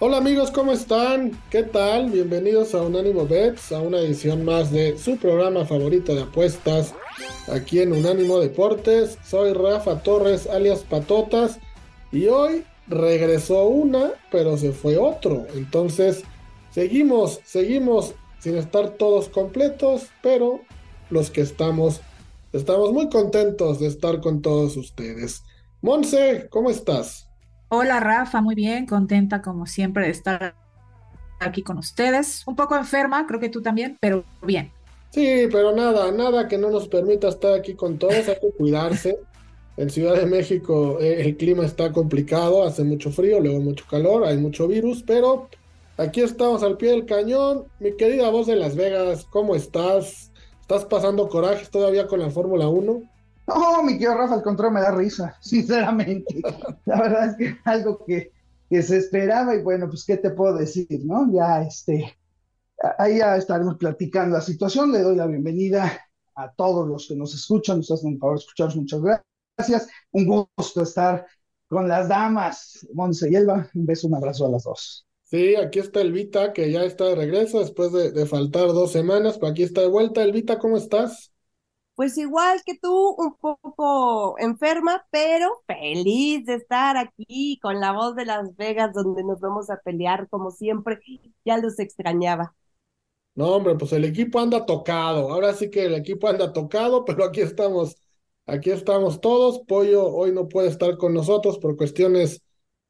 [0.00, 1.32] Hola amigos, ¿cómo están?
[1.50, 2.10] ¿Qué tal?
[2.12, 6.94] Bienvenidos a Unánimo Bets, a una edición más de su programa favorito de apuestas
[7.52, 9.18] aquí en Unánimo Deportes.
[9.24, 11.58] Soy Rafa Torres, alias Patotas,
[12.12, 15.48] y hoy regresó una, pero se fue otro.
[15.56, 16.22] Entonces,
[16.70, 20.60] seguimos, seguimos sin estar todos completos, pero
[21.10, 22.02] los que estamos,
[22.52, 25.42] estamos muy contentos de estar con todos ustedes.
[25.82, 27.27] Monse, ¿cómo estás?
[27.70, 30.54] Hola Rafa, muy bien, contenta como siempre de estar
[31.38, 32.42] aquí con ustedes.
[32.46, 34.72] Un poco enferma, creo que tú también, pero bien.
[35.10, 39.18] Sí, pero nada, nada que no nos permita estar aquí con todos, hay que cuidarse.
[39.76, 44.24] En Ciudad de México eh, el clima está complicado, hace mucho frío, luego mucho calor,
[44.24, 45.48] hay mucho virus, pero
[45.98, 47.64] aquí estamos al pie del cañón.
[47.80, 50.32] Mi querida voz de Las Vegas, ¿cómo estás?
[50.62, 53.02] ¿Estás pasando corajes todavía con la Fórmula 1?
[53.48, 56.42] No, mi querido Rafa, al contrario me da risa, sinceramente.
[56.84, 58.32] La verdad es que algo que,
[58.68, 61.32] que se esperaba y bueno, pues qué te puedo decir, ¿no?
[61.32, 62.18] Ya este,
[62.98, 64.92] ahí ya estaremos platicando la situación.
[64.92, 66.00] Le doy la bienvenida
[66.36, 69.88] a todos los que nos escuchan, nos hacen favor escucharnos, muchas gracias.
[70.12, 71.26] Un gusto estar
[71.68, 73.68] con las damas, Monse y Elba.
[73.74, 75.06] Un beso, un abrazo a las dos.
[75.24, 79.38] Sí, aquí está Elvita, que ya está de regreso después de, de faltar dos semanas,
[79.38, 80.22] pero aquí está de vuelta.
[80.24, 81.32] Elvita, ¿cómo estás?
[81.98, 88.14] Pues igual que tú, un poco enferma, pero feliz de estar aquí con la voz
[88.14, 91.00] de Las Vegas, donde nos vamos a pelear como siempre.
[91.44, 92.54] Ya los extrañaba.
[93.34, 95.32] No, hombre, pues el equipo anda tocado.
[95.32, 97.96] Ahora sí que el equipo anda tocado, pero aquí estamos,
[98.46, 99.62] aquí estamos todos.
[99.66, 102.44] Pollo hoy no puede estar con nosotros por cuestiones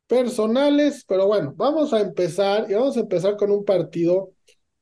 [0.07, 4.33] personales, pero bueno, vamos a empezar y vamos a empezar con un partido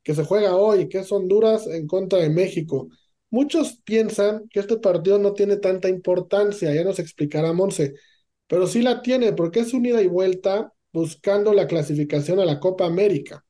[0.02, 2.88] que se juega hoy, que es Honduras en contra de México.
[3.30, 7.94] Muchos piensan que este partido no tiene tanta importancia, ya nos explicará Monse,
[8.46, 12.86] pero sí la tiene porque es unida y vuelta buscando la clasificación a la Copa
[12.86, 13.44] América.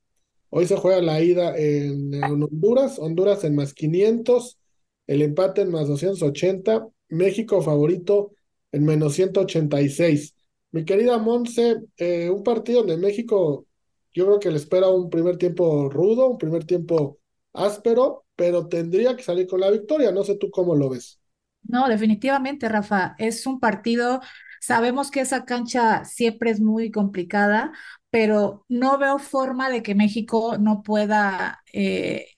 [0.50, 4.58] Hoy se juega la ida en, Honduras, Honduras en más 500,
[5.06, 8.32] el empate en más 280, México favorito
[8.72, 10.34] en menos 186.
[10.72, 13.66] Mi querida Monse, eh, un partido de México,
[14.14, 17.18] yo creo que le espera un primer tiempo rudo, un primer tiempo
[17.52, 20.12] áspero, pero tendría que salir con la victoria.
[20.12, 21.20] No sé tú cómo lo ves.
[21.62, 24.20] No, definitivamente, Rafa, es un partido,
[24.60, 27.72] sabemos que esa cancha siempre es muy complicada,
[28.10, 32.28] pero no veo forma de que México no pueda eh,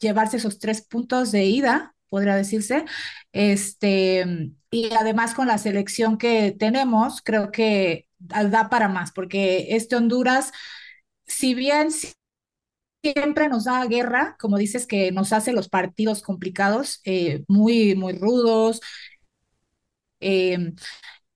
[0.00, 2.84] llevarse esos tres puntos de ida, podría decirse.
[3.32, 9.96] Este, y además con la selección que tenemos, creo que da para más, porque este
[9.96, 10.52] Honduras,
[11.26, 11.90] si bien
[13.12, 18.14] siempre nos da guerra, como dices, que nos hace los partidos complicados, eh, muy, muy
[18.14, 18.80] rudos.
[20.20, 20.72] Eh,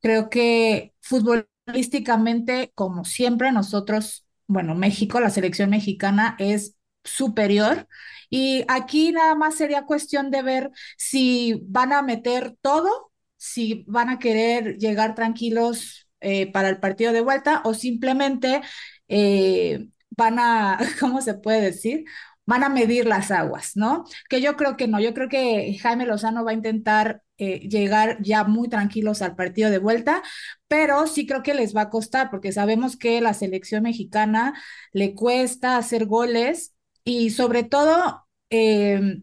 [0.00, 7.88] creo que futbolísticamente, como siempre, nosotros, bueno, México, la selección mexicana es superior.
[8.30, 14.08] Y aquí nada más sería cuestión de ver si van a meter todo, si van
[14.10, 18.60] a querer llegar tranquilos eh, para el partido de vuelta o simplemente
[19.08, 22.04] eh, van a, ¿cómo se puede decir?
[22.46, 24.04] Van a medir las aguas, ¿no?
[24.28, 28.18] Que yo creo que no, yo creo que Jaime Lozano va a intentar eh, llegar
[28.22, 30.22] ya muy tranquilos al partido de vuelta,
[30.68, 34.54] pero sí creo que les va a costar porque sabemos que la selección mexicana
[34.92, 39.20] le cuesta hacer goles y sobre todo eh,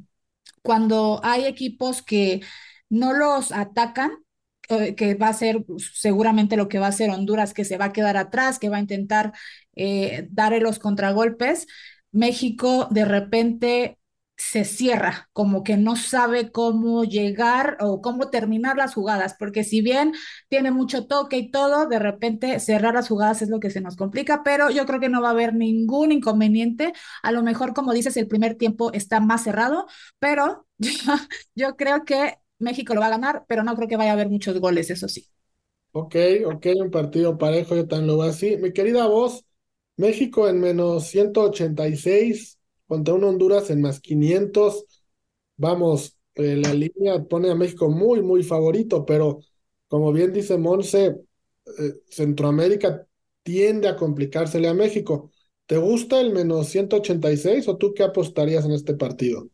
[0.61, 2.41] cuando hay equipos que
[2.89, 4.11] no los atacan,
[4.69, 7.85] eh, que va a ser seguramente lo que va a hacer Honduras, que se va
[7.85, 9.33] a quedar atrás, que va a intentar
[9.77, 10.29] eh,
[10.61, 11.67] los contragolpes,
[12.11, 13.99] México de repente
[14.39, 19.81] se cierra, como que no sabe cómo llegar o cómo terminar las jugadas, porque si
[19.81, 20.13] bien
[20.47, 23.95] tiene mucho toque y todo, de repente cerrar las jugadas es lo que se nos
[23.95, 26.93] complica, pero yo creo que no va a haber ningún inconveniente.
[27.23, 29.87] A lo mejor, como dices, el primer tiempo está más cerrado,
[30.19, 30.91] pero yo,
[31.55, 34.29] yo creo que México lo va a ganar, pero no creo que vaya a haber
[34.29, 35.27] muchos goles, eso sí.
[35.91, 36.15] Ok,
[36.45, 38.55] ok, un partido parejo, yo también lo veo así.
[38.57, 39.45] Mi querida voz,
[39.97, 44.85] México en menos 186 contra un Honduras en más 500.
[45.57, 49.39] Vamos, eh, la línea pone a México muy, muy favorito, pero
[49.87, 53.05] como bien dice Monse, eh, Centroamérica
[53.43, 55.31] tiende a complicársele a México.
[55.65, 59.49] ¿Te gusta el menos 186 o tú qué apostarías en este partido?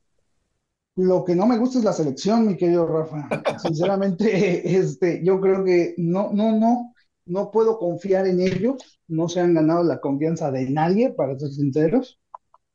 [0.96, 3.28] Lo que no me gusta es la selección, mi querido Rafa.
[3.60, 6.93] Sinceramente, este, yo creo que no, no, no,
[7.26, 9.00] no puedo confiar en ellos.
[9.08, 12.20] No se han ganado la confianza de nadie, para ser sinceros.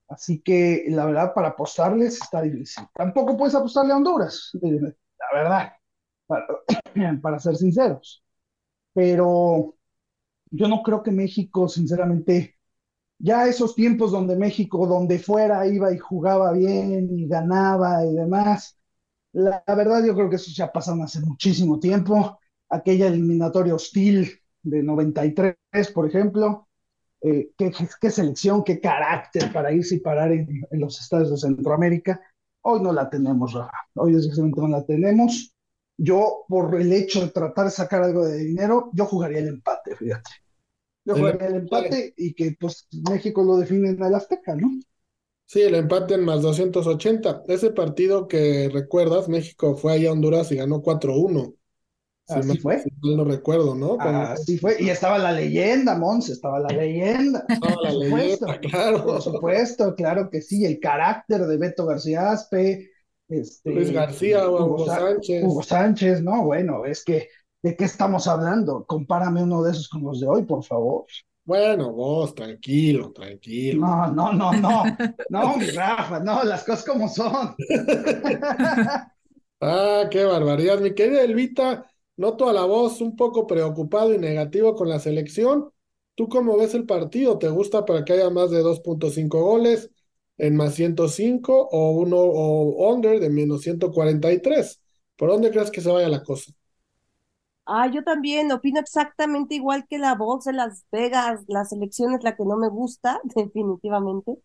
[0.08, 2.84] Así que la verdad, para apostarles está difícil.
[2.94, 4.92] Tampoco puedes apostarle a Honduras, la
[5.34, 5.72] verdad,
[7.22, 8.24] para, ser sinceros.
[8.94, 9.76] Pero
[10.50, 12.56] yo no creo que México, sinceramente,
[13.18, 18.78] ya esos tiempos donde México, donde fuera, iba y jugaba bien y ganaba y demás,
[19.32, 22.38] la, verdad yo creo que eso ya pasaron hace muchísimo tiempo.
[22.70, 25.56] Aquella eliminatoria hostil de 93,
[25.94, 26.68] por ejemplo,
[27.20, 31.36] eh, qué, qué, selección, qué carácter para irse y parar en, en, los estados de
[31.36, 32.20] Centroamérica.
[32.62, 33.76] Hoy no la tenemos, Rafa.
[33.94, 35.54] Hoy desgraciadamente no la tenemos.
[35.96, 39.96] Yo, por el hecho de tratar de sacar algo de dinero, yo jugaría el empate,
[39.96, 40.30] fíjate.
[41.04, 44.70] Yo jugaría el empate y que pues México lo define en el Azteca, ¿no?
[45.46, 47.44] Sí, el empate en más 280.
[47.48, 51.54] Ese partido que recuerdas, México fue allá a Honduras y ganó 4-1.
[52.28, 52.82] Así fue.
[52.82, 53.96] Si no recuerdo, ¿no?
[54.00, 54.76] Así fue.
[54.80, 57.44] Y estaba la leyenda, Mons, estaba la leyenda.
[57.48, 59.04] Estaba la leyenda, claro.
[59.04, 60.64] Por supuesto, claro que sí.
[60.64, 62.90] El carácter de Beto García Aspe.
[63.28, 65.44] Este, Luis García, Hugo, Hugo Sánchez.
[65.44, 67.28] Hugo Sánchez, no, bueno, es que,
[67.62, 68.86] ¿de qué estamos hablando?
[68.86, 71.04] Compárame uno de esos con los de hoy, por favor.
[71.48, 73.80] Bueno, vos, tranquilo, tranquilo.
[73.80, 74.84] No, no, no, no.
[75.30, 77.54] No, mi Rafa, no, las cosas como son.
[79.62, 80.78] ah, qué barbaridad.
[80.78, 85.70] Mi querida Elvita, Noto a la voz un poco preocupado y negativo con la selección.
[86.16, 87.38] ¿Tú cómo ves el partido?
[87.38, 89.90] ¿Te gusta para que haya más de 2.5 goles
[90.38, 94.82] en más 105 o uno o under de menos 143?
[95.16, 96.52] ¿Por dónde crees que se vaya la cosa?
[97.70, 101.44] Ah, yo también opino exactamente igual que la voz de Las Vegas.
[101.48, 104.38] La selección es la que no me gusta, definitivamente.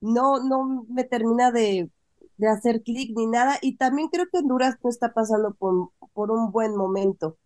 [0.00, 1.90] No, no me termina de,
[2.36, 3.58] de hacer clic ni nada.
[3.62, 7.38] Y también creo que Honduras no está pasando por, por un buen momento.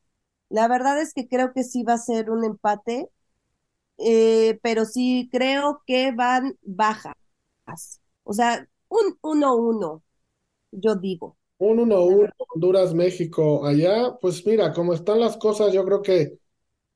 [0.50, 3.11] La verdad es que creo que sí va a ser un empate,
[3.99, 7.14] eh, pero sí creo que van bajas.
[8.25, 10.02] O sea, un 1-1,
[10.73, 11.37] yo digo.
[11.58, 14.17] Un 1-1, Honduras, México, allá.
[14.20, 16.38] Pues mira, como están las cosas, yo creo que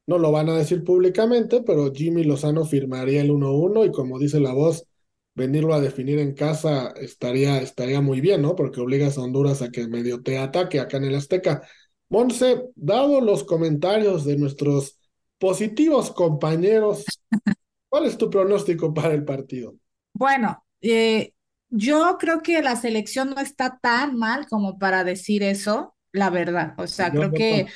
[0.06, 4.40] no lo van a decir públicamente, pero Jimmy Lozano firmaría el 1-1 y como dice
[4.40, 4.86] la voz,
[5.34, 8.54] venirlo a definir en casa estaría, estaría muy bien, ¿no?
[8.54, 11.62] Porque obligas a Honduras a que medio te ataque acá en el Azteca.
[12.08, 14.98] Monse, dado los comentarios de nuestros
[15.38, 17.04] positivos compañeros,
[17.88, 19.74] ¿cuál es tu pronóstico para el partido?
[20.12, 21.32] Bueno, eh,
[21.70, 26.74] yo creo que la selección no está tan mal como para decir eso, la verdad.
[26.76, 27.66] O sea, creo que...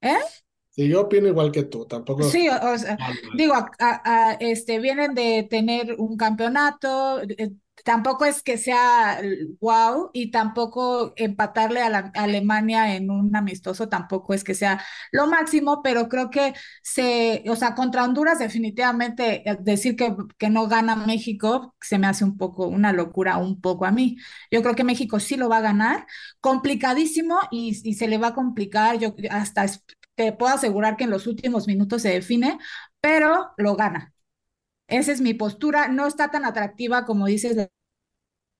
[0.00, 0.18] ¿Eh?
[0.76, 2.22] Sí, yo opino igual que tú, tampoco.
[2.24, 2.98] Sí, o, sea,
[3.34, 3.54] digo,
[4.40, 7.52] este, vienen de tener un campeonato, eh,
[7.84, 9.20] tampoco es que sea
[9.60, 14.82] wow y tampoco empatarle a, la, Alemania en un amistoso tampoco es que sea
[15.12, 20.50] lo máximo, pero creo que se, o sea, contra Honduras definitivamente eh, decir que, que
[20.50, 24.16] no gana México se me hace un poco una locura, un poco a mí.
[24.50, 26.06] Yo creo que México sí lo va a ganar,
[26.40, 29.64] complicadísimo y, y se le va a complicar, yo hasta
[30.16, 32.58] te puedo asegurar que en los últimos minutos se define,
[33.00, 34.14] pero lo gana.
[34.88, 35.88] Esa es mi postura.
[35.88, 37.56] No está tan atractiva como dices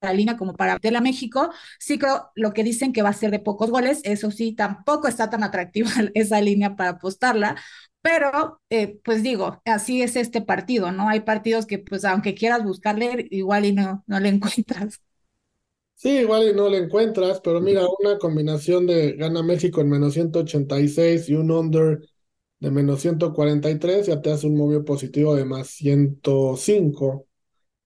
[0.03, 1.51] la línea como para meterla a México.
[1.79, 4.01] Sí creo lo que dicen que va a ser de pocos goles.
[4.05, 7.57] Eso sí, tampoco está tan atractiva esa línea para apostarla.
[8.03, 11.09] Pero, eh, pues digo, así es este partido, ¿no?
[11.09, 15.01] Hay partidos que, pues, aunque quieras buscarle, igual y no, no le encuentras.
[15.99, 20.13] Sí, igual y no le encuentras, pero mira, una combinación de gana México en menos
[20.15, 22.01] 186 y un under
[22.61, 27.27] de menos 143, ya te hace un movimiento positivo de más 105.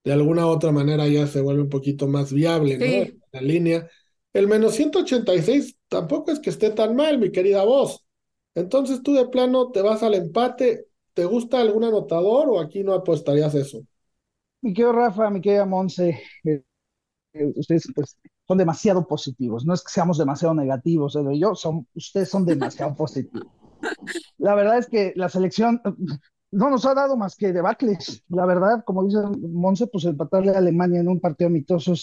[0.04, 3.12] De alguna otra manera ya se vuelve un poquito más viable, ¿no?
[3.32, 3.88] La línea.
[4.32, 8.04] El menos 186 tampoco es que esté tan mal, mi querida voz.
[8.56, 10.86] Entonces tú de plano te vas al empate.
[11.14, 13.82] ¿Te gusta algún anotador o aquí no apostarías eso?
[14.62, 16.22] Mi querido Rafa, mi querida Monse,
[17.32, 21.38] eh, ustedes pues son demasiado positivos, no es que seamos demasiado negativos, ¿eh?
[21.38, 23.46] yo, son, ustedes son demasiado positivos.
[24.38, 25.80] La verdad es que la selección
[26.50, 29.18] no nos ha dado más que debacles, la verdad, como dice
[29.48, 31.94] Monse, pues empatarle a Alemania en un partido amistoso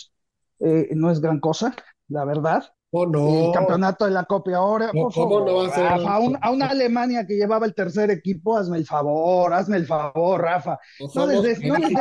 [0.59, 1.75] eh, no es gran cosa,
[2.07, 2.63] la verdad.
[2.91, 3.47] Oh, no.
[3.47, 4.91] El campeonato de la Copa ahora.
[4.91, 5.85] ¿Cómo no va a ser?
[5.87, 10.79] a, una Alemania que llevaba el tercer equipo, hazme el favor, hazme el favor, Rafa.
[11.13, 11.97] No les des, no les des,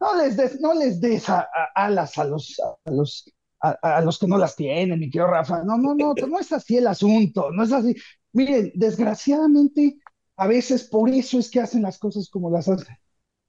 [0.00, 1.26] no les des, no les des
[1.74, 5.62] alas a los, a los, a, los que no las tienen, mi querido Rafa.
[5.64, 7.94] No, no, no, no es así el asunto, no es así.
[8.32, 9.98] Miren, desgraciadamente,
[10.36, 12.96] a veces por eso es que hacen las cosas como las hacen.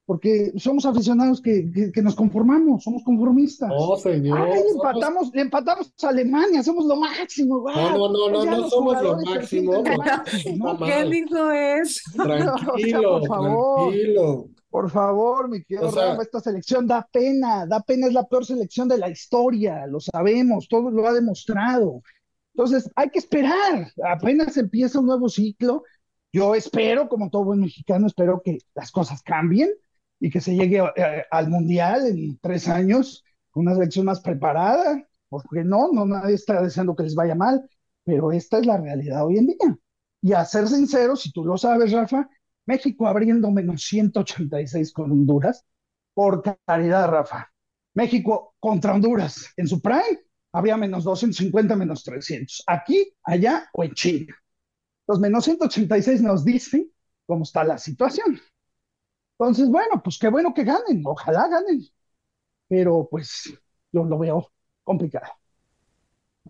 [0.06, 3.70] Porque somos aficionados que, que, nos conformamos, somos conformistas.
[3.70, 4.48] No, señor.
[4.48, 7.64] le empatamos, le empatamos a Alemania, somos lo máximo.
[7.66, 9.82] No, no, no, no, no somos lo máximo.
[9.82, 12.02] ¿Qué dijo es?
[12.12, 14.48] Tranquilo, por favor, tranquilo.
[14.68, 18.98] Por favor, mi querido esta selección da pena, da pena, es la peor selección de
[18.98, 22.02] la historia, lo sabemos, todo lo ha demostrado.
[22.52, 25.82] Entonces, hay que esperar, apenas empieza un nuevo ciclo.
[26.32, 29.70] Yo espero, como todo buen mexicano, espero que las cosas cambien
[30.24, 35.62] y que se llegue eh, al Mundial en tres años una selección más preparada, porque
[35.62, 37.68] no, no nadie está deseando que les vaya mal,
[38.04, 39.78] pero esta es la realidad hoy en día.
[40.22, 42.26] Y a ser sincero, si tú lo sabes, Rafa,
[42.64, 45.62] México abriendo menos 186 con Honduras.
[46.14, 47.52] Por caridad, Rafa.
[47.92, 50.20] México contra Honduras en su prime
[50.52, 52.64] habría menos 250, menos 300.
[52.66, 54.34] Aquí, allá o en China.
[55.06, 56.90] Los menos 186 nos dicen
[57.26, 58.40] cómo está la situación.
[59.38, 61.80] Entonces, bueno, pues qué bueno que ganen, ojalá ganen.
[62.68, 63.52] Pero pues
[63.92, 64.52] yo lo veo
[64.84, 65.32] complicado.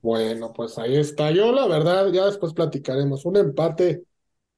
[0.02, 1.30] Bueno, pues ahí está.
[1.30, 3.24] Yo, la verdad, ya después platicaremos.
[3.24, 4.04] Un empate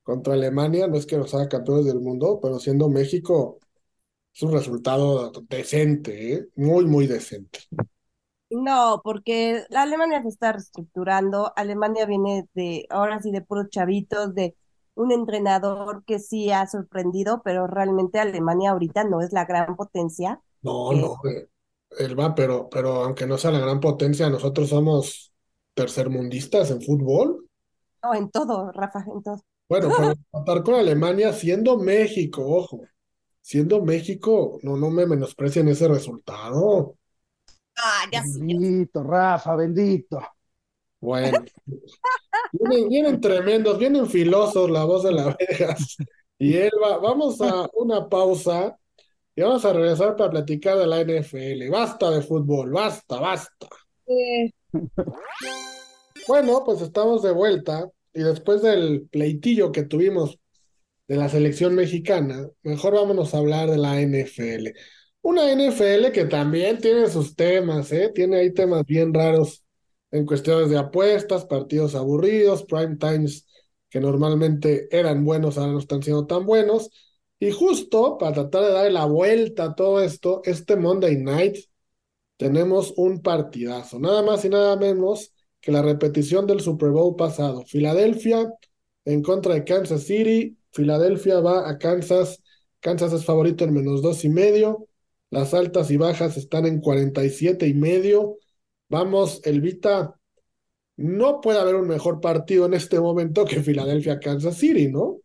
[0.02, 3.58] contra Alemania, no es que nos haga campeones del mundo, pero siendo México,
[4.34, 6.48] es un resultado decente, ¿eh?
[6.56, 7.60] muy, muy decente.
[8.50, 14.34] No, porque la Alemania se está reestructurando, Alemania viene de, ahora sí, de puros chavitos,
[14.34, 14.56] de
[14.96, 20.40] un entrenador que sí ha sorprendido, pero realmente Alemania ahorita no es la gran potencia.
[20.62, 21.48] No, no, eh,
[21.98, 25.32] él va, pero, pero aunque no sea la gran potencia, nosotros somos
[25.74, 27.46] tercermundistas en fútbol.
[28.02, 29.42] No, en todo, Rafa, en todo.
[29.68, 32.80] Bueno, pero tratar con Alemania siendo México, ojo,
[33.42, 36.96] siendo México, no, no me menosprecien ese resultado.
[37.76, 40.20] Ah, ya Bendito, Rafa, bendito.
[41.00, 41.44] Bueno,
[42.88, 45.96] vienen, tremendos, vienen filosos la voz de la Vegas
[46.38, 46.98] y Elba.
[46.98, 48.78] Vamos a una pausa
[49.34, 51.70] y vamos a regresar para platicar de la NFL.
[51.70, 53.68] Basta de fútbol, basta, basta.
[56.26, 60.38] Bueno, pues estamos de vuelta y después del pleitillo que tuvimos
[61.06, 64.70] de la selección mexicana, mejor vámonos a hablar de la NFL.
[65.22, 68.10] Una NFL que también tiene sus temas, ¿eh?
[68.14, 69.65] Tiene ahí temas bien raros
[70.16, 73.46] en cuestiones de apuestas, partidos aburridos, prime times
[73.90, 76.90] que normalmente eran buenos, ahora no están siendo tan buenos.
[77.38, 81.56] Y justo para tratar de darle la vuelta a todo esto, este Monday Night
[82.36, 87.64] tenemos un partidazo, nada más y nada menos que la repetición del Super Bowl pasado.
[87.66, 88.52] Filadelfia
[89.04, 90.56] en contra de Kansas City.
[90.72, 92.42] Filadelfia va a Kansas.
[92.80, 94.88] Kansas es favorito en menos dos y medio.
[95.30, 98.36] Las altas y bajas están en 47 y medio.
[98.88, 100.14] Vamos, Elvita,
[100.96, 105.18] no puede haber un mejor partido en este momento que Filadelfia-Kansas City, ¿no?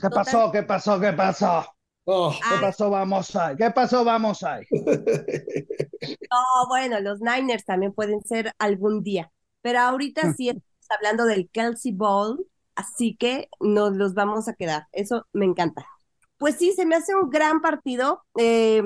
[0.00, 0.50] ¿Qué pasó?
[0.50, 1.00] ¿Qué pasó?
[1.00, 1.64] ¿Qué pasó?
[2.04, 2.32] Oh.
[2.32, 2.90] ¿Qué pasó?
[2.90, 3.56] Vamos ahí.
[3.56, 4.04] ¿Qué pasó?
[4.04, 4.64] Vamos ahí.
[6.30, 9.32] No, bueno, los Niners también pueden ser algún día.
[9.62, 14.86] Pero ahorita sí estamos hablando del Kelsey Bowl, así que nos los vamos a quedar.
[14.92, 15.86] Eso me encanta.
[16.36, 18.24] Pues sí, se me hace un gran partido.
[18.38, 18.82] Eh,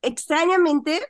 [0.00, 1.00] extrañamente,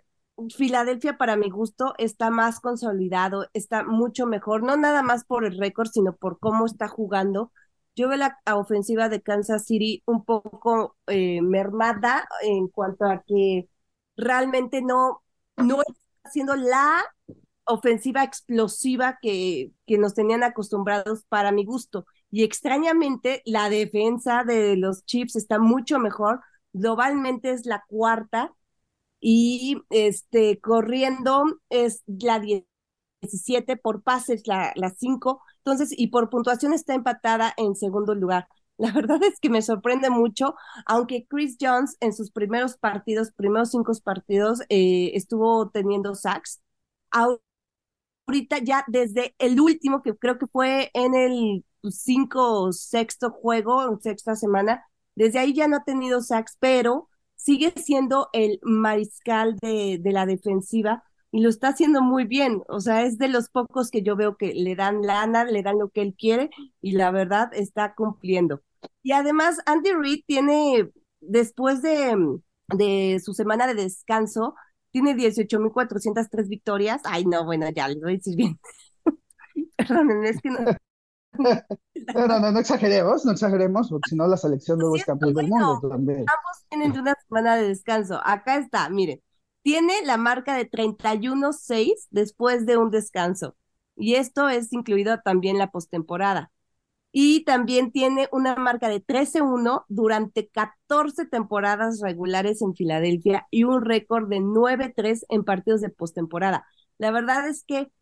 [0.51, 5.59] Filadelfia para mi gusto está más consolidado, está mucho mejor, no nada más por el
[5.59, 7.53] récord, sino por cómo está jugando.
[7.97, 13.69] Yo veo la ofensiva de Kansas City un poco eh, mermada en cuanto a que
[14.17, 15.23] realmente no,
[15.57, 17.03] no está haciendo la
[17.65, 22.07] ofensiva explosiva que, que nos tenían acostumbrados para mi gusto.
[22.31, 26.41] Y extrañamente, la defensa de los Chiefs está mucho mejor.
[26.73, 28.53] Globalmente es la cuarta.
[29.23, 35.43] Y este, corriendo es la 17, por pases la, la 5.
[35.59, 38.49] Entonces, y por puntuación está empatada en segundo lugar.
[38.79, 43.71] La verdad es que me sorprende mucho, aunque Chris Jones en sus primeros partidos, primeros
[43.71, 46.61] cinco partidos, eh, estuvo teniendo sacks
[48.27, 54.37] ahorita ya desde el último, que creo que fue en el cinco sexto juego, sexta
[54.37, 60.13] semana, desde ahí ya no ha tenido sacks, pero sigue siendo el mariscal de, de
[60.13, 62.63] la defensiva y lo está haciendo muy bien.
[62.69, 65.79] O sea, es de los pocos que yo veo que le dan lana, le dan
[65.79, 68.63] lo que él quiere y la verdad está cumpliendo.
[69.03, 72.17] Y además, Andy Reid tiene, después de,
[72.69, 74.55] de su semana de descanso,
[74.91, 77.01] tiene 18.403 victorias.
[77.05, 78.59] Ay, no, bueno, ya les voy a decir bien.
[79.77, 80.59] Perdón, es que no.
[82.15, 85.49] no, no, no exageremos, no exageremos, porque si no la selección luego es campeón del
[85.49, 86.21] mundo también.
[86.21, 88.21] Ambos tienen una semana de descanso.
[88.25, 89.23] Acá está, miren.
[89.63, 93.57] Tiene la marca de 31-6 después de un descanso.
[93.97, 96.51] Y esto es incluido también la postemporada.
[97.13, 103.85] y también tiene una marca de 13-1 durante 14 temporadas regulares en Filadelfia y un
[103.85, 106.67] récord de 9-3 en partidos de postemporada.
[106.99, 107.93] La verdad es que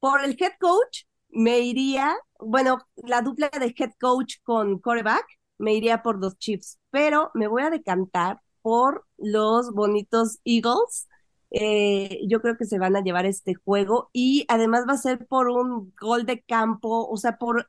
[0.00, 1.04] por el head coach
[1.36, 5.24] me iría, bueno, la dupla de head coach con coreback,
[5.58, 11.08] me iría por los Chiefs, pero me voy a decantar por los bonitos Eagles.
[11.50, 15.26] Eh, yo creo que se van a llevar este juego y además va a ser
[15.26, 17.68] por un gol de campo, o sea, por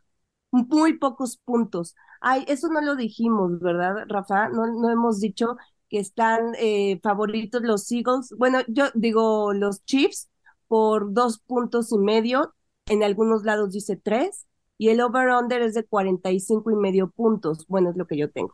[0.51, 1.95] muy pocos puntos.
[2.21, 4.49] Ay, eso no lo dijimos, ¿verdad, Rafa?
[4.49, 5.57] No, no hemos dicho
[5.89, 8.33] que están eh, favoritos los Eagles.
[8.37, 10.29] Bueno, yo digo los Chiefs
[10.67, 12.53] por dos puntos y medio.
[12.89, 14.47] En algunos lados dice tres.
[14.77, 17.65] Y el over-under es de 45 y medio puntos.
[17.67, 18.53] Bueno, es lo que yo tengo.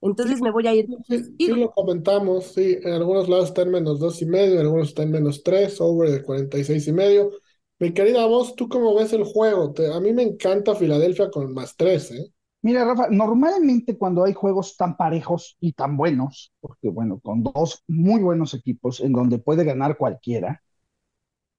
[0.00, 0.86] Entonces me voy a ir.
[1.08, 2.78] Sí, sí, lo comentamos, sí.
[2.82, 5.80] En algunos lados está en menos dos y medio, en algunos está en menos tres,
[5.80, 7.30] over de 46 y medio.
[7.78, 9.74] Mi querida voz, ¿tú cómo ves el juego?
[9.92, 12.32] a mí me encanta Filadelfia con más tres, ¿eh?
[12.60, 17.82] Mira, Rafa, normalmente cuando hay juegos tan parejos y tan buenos, porque bueno, con dos
[17.86, 20.62] muy buenos equipos en donde puede ganar cualquiera,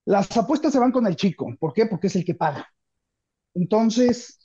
[0.06, 1.54] las apuestas se van con el chico.
[1.60, 1.86] ¿Por qué?
[1.86, 2.68] Porque es el que paga.
[3.54, 4.38] Entonces,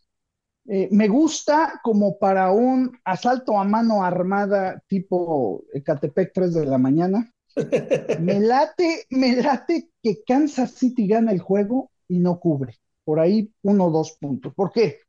[0.68, 6.77] eh, me gusta como para un asalto a mano armada tipo Ecatepec 3 de la
[6.77, 7.32] mañana,
[8.20, 12.77] me late, me late que Kansas City gana el juego y no cubre.
[13.03, 14.53] Por ahí uno o dos puntos.
[14.56, 15.00] ¿Por qué?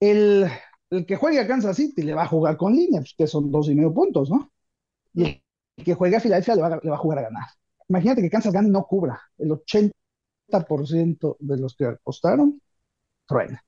[0.00, 0.46] El,
[0.90, 3.50] el que juegue a Kansas City le va a jugar con línea, pues que son
[3.50, 4.50] dos y medio puntos, ¿no?
[5.14, 5.24] Y
[5.78, 7.44] el que juegue a Filadelfia le va, le va a jugar a ganar.
[7.88, 9.20] Imagínate que Kansas gane y no cubra.
[9.38, 12.60] El 80% de los que apostaron,
[13.26, 13.62] truena.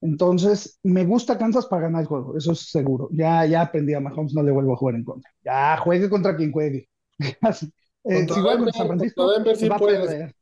[0.00, 3.08] Entonces, me gusta Kansas para ganar el juego, eso es seguro.
[3.10, 5.30] Ya, ya aprendí a Mahomes, no le vuelvo a jugar en contra.
[5.42, 6.88] Ya juegue contra quien juegue.
[8.06, 10.34] Eh, contra, Denver, San Francisco, contra Denver sí puede.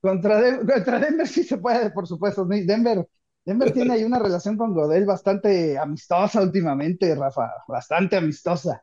[0.00, 2.46] Contra, contra, Denver sí se puede, por supuesto.
[2.46, 3.06] Denver,
[3.44, 8.80] Denver tiene ahí una relación con Godel bastante amistosa últimamente, Rafa, bastante amistosa.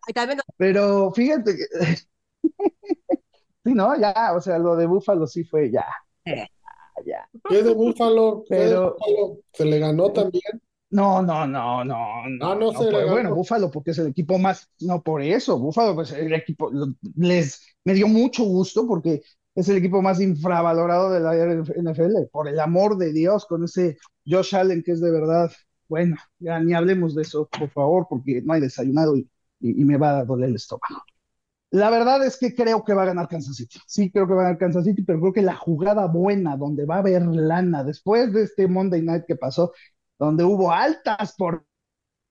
[0.55, 1.65] Pero fíjate que...
[3.63, 3.97] sí, ¿no?
[3.99, 5.85] Ya, o sea, lo de Búfalo sí fue ya.
[7.05, 7.27] ya.
[7.49, 8.43] ¿Qué de Búfalo?
[8.47, 8.95] Pero...
[9.53, 10.61] Se le ganó también.
[10.91, 12.55] No, no, no, no, no.
[12.55, 12.91] no, sé.
[13.09, 16.69] bueno, Búfalo, porque es el equipo más, no por eso, Búfalo, pues el equipo,
[17.15, 19.21] les, me dio mucho gusto porque
[19.55, 23.97] es el equipo más infravalorado de la NFL, por el amor de Dios, con ese
[24.25, 25.49] Josh Allen que es de verdad,
[25.87, 29.29] bueno, ya ni hablemos de eso, por favor, porque no hay desayunado y,
[29.61, 31.03] y, me va a doler el estómago.
[31.71, 33.79] La verdad es que creo que va a ganar Kansas City.
[33.87, 36.85] Sí, creo que va a ganar Kansas City, pero creo que la jugada buena, donde
[36.85, 39.71] va a haber lana, después de este Monday Night que pasó,
[40.19, 41.65] donde hubo altas por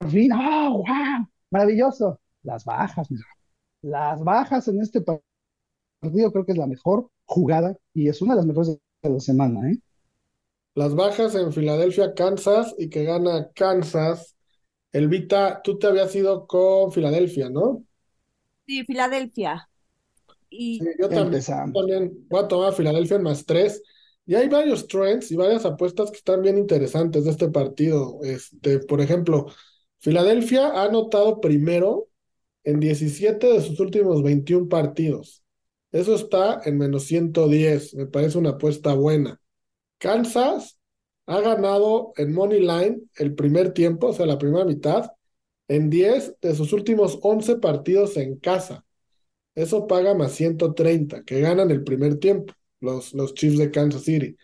[0.09, 0.31] fin.
[0.33, 1.27] ¡Oh, wow!
[1.51, 2.21] Maravilloso.
[2.43, 3.09] Las bajas,
[3.83, 8.39] las bajas en este partido creo que es la mejor jugada y es una de
[8.39, 9.79] las mejores de la semana, ¿eh?
[10.75, 14.37] Las bajas en Filadelfia, Kansas y que gana Kansas.
[14.93, 17.85] Elvita, tú te habías ido con Filadelfia, ¿no?
[18.67, 19.69] Sí, Filadelfia.
[20.49, 23.83] Y yo también, también voy a tomar Filadelfia en más tres.
[24.27, 28.19] Y hay varios trends y varias apuestas que están bien interesantes de este partido.
[28.23, 29.47] Este, por ejemplo,
[29.99, 32.09] Filadelfia ha anotado primero
[32.65, 35.43] en 17 de sus últimos 21 partidos.
[35.93, 37.95] Eso está en menos 110.
[37.95, 39.41] Me parece una apuesta buena.
[39.99, 40.79] Kansas
[41.27, 45.11] ha ganado en Money Line el primer tiempo, o sea, la primera mitad,
[45.71, 48.85] en 10 de sus últimos 11 partidos en casa.
[49.55, 54.37] Eso paga más 130, que ganan el primer tiempo los, los Chiefs de Kansas City.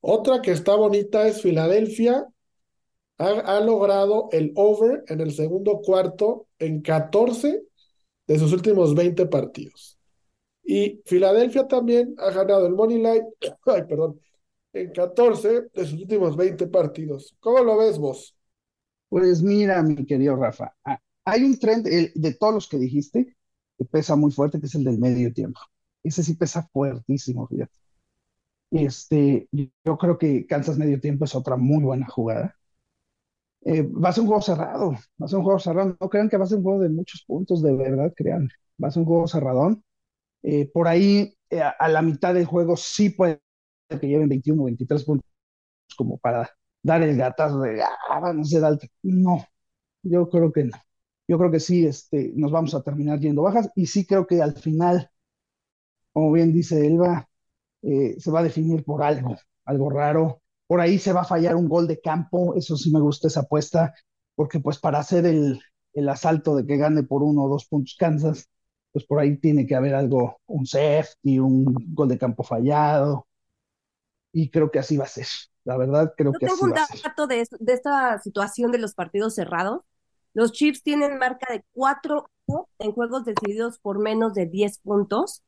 [0.00, 2.26] Otra que está bonita es Filadelfia.
[3.16, 7.62] Ha, logrado el over en el segundo cuarto en 14
[8.26, 9.98] de sus últimos 20 partidos.
[10.62, 13.26] Y Filadelfia también ha ganado el Money Line,
[13.66, 14.20] ay, perdón,
[14.74, 17.34] en 14 de sus últimos 20 partidos.
[17.40, 18.37] ¿Cómo lo ves vos?
[19.08, 23.36] Pues mira, mi querido Rafa, ah, hay un trend de todos los que dijiste
[23.78, 25.60] que pesa muy fuerte, que es el del medio tiempo.
[26.02, 27.78] Ese sí pesa fuertísimo, fíjate.
[28.70, 32.56] Este, yo creo que Kansas medio tiempo es otra muy buena jugada.
[33.64, 35.96] Eh, va a ser un juego cerrado, va a ser un juego cerrado.
[36.00, 38.48] No crean que va a ser un juego de muchos puntos, de verdad, crean.
[38.82, 39.84] Va a ser un juego cerradón.
[40.42, 43.40] Eh, por ahí, eh, a, la mitad del juego, sí puede
[43.88, 45.30] que lleven 21 o 23 puntos,
[45.96, 46.50] como para
[46.82, 48.86] dar el gatazo de, ah, van a ser alto.
[49.02, 49.44] No,
[50.04, 50.78] yo creo que no.
[51.28, 54.42] Yo creo que sí, este, nos vamos a terminar yendo bajas y sí creo que
[54.42, 55.10] al final
[56.12, 57.28] como bien dice Elba,
[57.82, 59.36] eh, se va a definir por algo,
[59.66, 60.42] algo raro.
[60.68, 63.42] Por ahí se va a fallar un gol de campo, eso sí me gusta esa
[63.42, 63.94] apuesta,
[64.36, 65.60] porque pues para hacer el,
[65.94, 68.48] el asalto de que gane por uno o dos puntos Kansas,
[68.92, 73.27] pues por ahí tiene que haber algo, un safety, un gol de campo fallado.
[74.32, 75.26] Y creo que así va a ser.
[75.64, 77.00] La verdad, creo que así va a ser.
[77.04, 79.82] dato de, de esta situación de los partidos cerrados.
[80.34, 82.30] Los Chiefs tienen marca de 4
[82.78, 85.42] en juegos decididos por menos de 10 puntos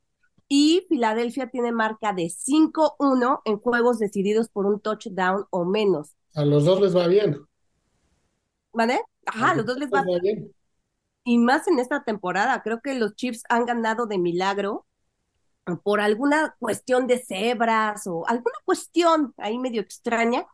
[0.48, 6.14] y Filadelfia tiene marca de 5-1 en juegos decididos por un touchdown o menos.
[6.34, 7.38] A los dos les va bien.
[8.72, 9.00] ¿Vale?
[9.26, 10.52] Ajá, A los dos les va bien.
[11.24, 12.62] y más en esta temporada.
[12.62, 14.86] Creo que los Chiefs han ganado de milagro
[15.78, 20.46] por alguna cuestión de cebras o alguna cuestión ahí medio extraña,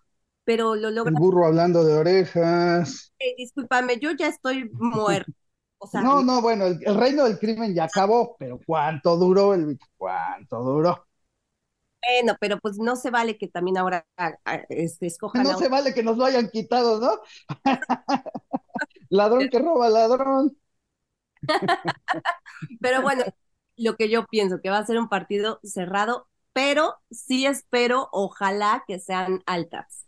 [0.44, 1.16] pero lo El logran.
[1.16, 3.14] burro hablando de orejas.
[3.18, 5.30] Eh, discúlpame, yo ya estoy muerto.
[5.78, 9.54] O sea, No, no, bueno, el, el reino del crimen ya acabó, pero ¿cuánto duró
[9.54, 11.06] el cuánto duró?
[12.02, 15.56] bueno, pero pues no se vale que también ahora ah, ah, este, escojan No a
[15.56, 17.20] se vale que nos lo hayan quitado, ¿no?
[19.10, 20.56] Ladrón que roba ladrón.
[22.80, 23.24] Pero bueno,
[23.76, 28.84] lo que yo pienso que va a ser un partido cerrado, pero sí espero, ojalá
[28.86, 30.06] que sean altas.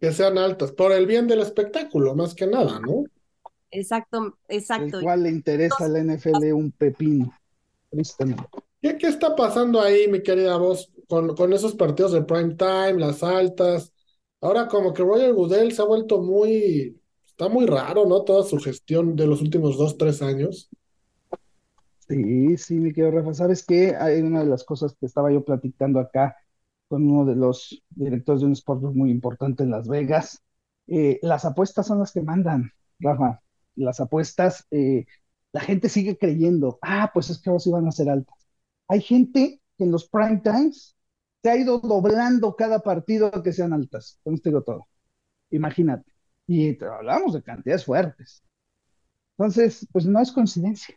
[0.00, 3.04] Que sean altas, por el bien del espectáculo, más que nada, ¿no?
[3.70, 4.98] Exacto, exacto.
[4.98, 7.32] El cual le interesa a la NFL un pepino.
[7.90, 8.44] Tristemente.
[8.80, 12.94] ¿Qué, qué está pasando ahí, mi querida voz, con, con esos partidos de prime time,
[12.94, 13.92] las altas?
[14.40, 18.22] Ahora como que Roger Goodell se ha vuelto muy, está muy raro, ¿no?
[18.22, 20.68] Toda su gestión de los últimos dos, tres años.
[22.08, 23.34] Sí, sí, mi querido Rafa.
[23.34, 23.96] ¿Sabes qué?
[23.96, 26.36] Hay una de las cosas que estaba yo platicando acá
[26.88, 30.42] con uno de los directores de un sport muy importante en Las Vegas.
[30.86, 33.42] Eh, las apuestas son las que mandan, Rafa.
[33.74, 35.04] Las apuestas, eh,
[35.52, 38.36] la gente sigue creyendo, ah, pues es que ahora sí van a ser altas.
[38.88, 40.96] Hay gente que en los prime times
[41.42, 44.20] se ha ido doblando cada partido que sean altas.
[44.22, 44.86] Con esto digo todo.
[45.50, 46.12] Imagínate.
[46.46, 48.44] Y hablamos de cantidades fuertes.
[49.38, 50.96] Entonces, pues no es coincidencia.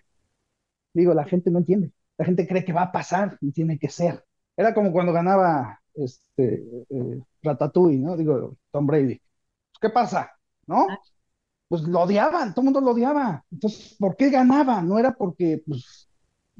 [0.94, 1.92] Digo, la gente no entiende.
[2.18, 4.24] La gente cree que va a pasar y tiene que ser.
[4.58, 8.18] Era como cuando ganaba este eh, Ratatouille, ¿no?
[8.18, 9.22] Digo, Tom Brady.
[9.80, 10.32] ¿Qué pasa?
[10.68, 10.88] ¿No?
[11.68, 13.46] Pues lo odiaban, todo el mundo lo odiaba.
[13.52, 14.82] Entonces, ¿por qué ganaba?
[14.82, 16.10] No era porque, pues,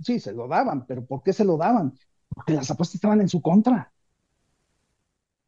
[0.04, 1.98] sí, se lo daban, pero ¿por qué se lo daban?
[2.30, 3.92] Porque las apuestas estaban en su contra.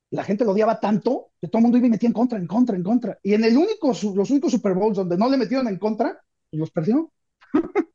[0.09, 2.47] La gente lo odiaba tanto que todo el mundo iba y metía en contra, en
[2.47, 3.17] contra, en contra.
[3.23, 6.59] Y en el único, los únicos Super Bowls donde no le metieron en contra, pues
[6.59, 7.11] los perdió.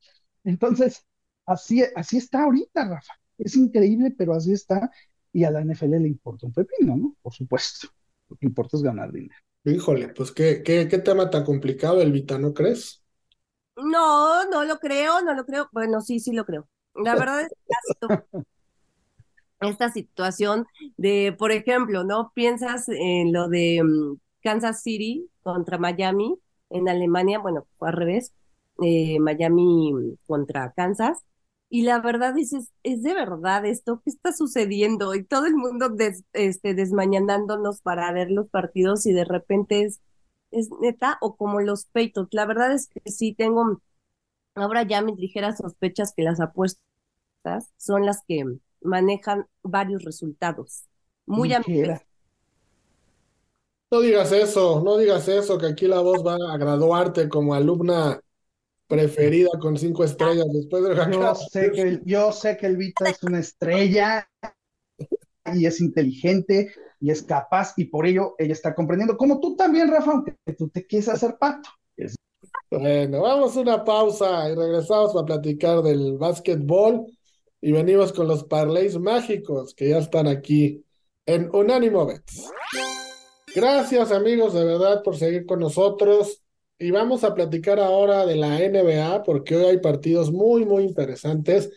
[0.47, 1.07] Entonces,
[1.47, 3.15] así, así está ahorita, Rafa.
[3.39, 4.91] Es increíble, pero así está.
[5.33, 7.17] Y a la NFL le importa un pepino, ¿no?
[7.23, 7.89] Por supuesto.
[8.31, 9.37] Lo que importa es ganar dinero.
[9.65, 13.05] Híjole, pues qué, qué, qué tema tan complicado, Elvita, ¿no crees?
[13.77, 15.69] No, no lo creo, no lo creo.
[15.73, 16.69] Bueno, sí, sí lo creo.
[16.95, 18.17] La verdad es que esta situ-
[19.61, 22.33] esta situación de, por ejemplo, ¿no?
[22.35, 26.39] Piensas en lo de mm, Kansas City contra Miami
[26.71, 28.33] en Alemania, bueno, al revés,
[28.83, 29.93] eh, Miami
[30.27, 31.19] contra Kansas.
[31.69, 34.01] Y la verdad dices, ¿es de verdad esto?
[34.05, 35.15] ¿Qué está sucediendo?
[35.15, 40.01] Y todo el mundo des- este, desmañanándonos para ver los partidos y de repente es,
[40.53, 42.29] es neta, o como los Patriots.
[42.33, 43.83] La verdad es que sí tengo
[44.57, 46.81] ahora ya mis ligeras sospechas que las apuestas
[47.77, 48.45] son las que
[48.83, 50.85] manejan varios resultados.
[51.27, 52.03] Muy a mi Ligera.
[53.91, 58.21] No digas eso, no digas eso, que aquí la voz va a graduarte como alumna
[58.87, 63.41] preferida con cinco estrellas después de Yo sé que, yo sé que Elvita es una
[63.41, 64.29] estrella
[65.55, 69.91] y es inteligente y es capaz y por ello ella está comprendiendo, como tú también,
[69.91, 71.69] Rafa, aunque tú te quieres hacer pato.
[72.71, 77.07] Bueno, vamos a una pausa y regresamos para platicar del básquetbol
[77.61, 80.85] y venimos con los parlays mágicos que ya están aquí
[81.27, 82.51] en Unánimo Bets.
[83.55, 86.43] Gracias amigos de verdad por seguir con nosotros
[86.79, 91.71] y vamos a platicar ahora de la NBA porque hoy hay partidos muy muy interesantes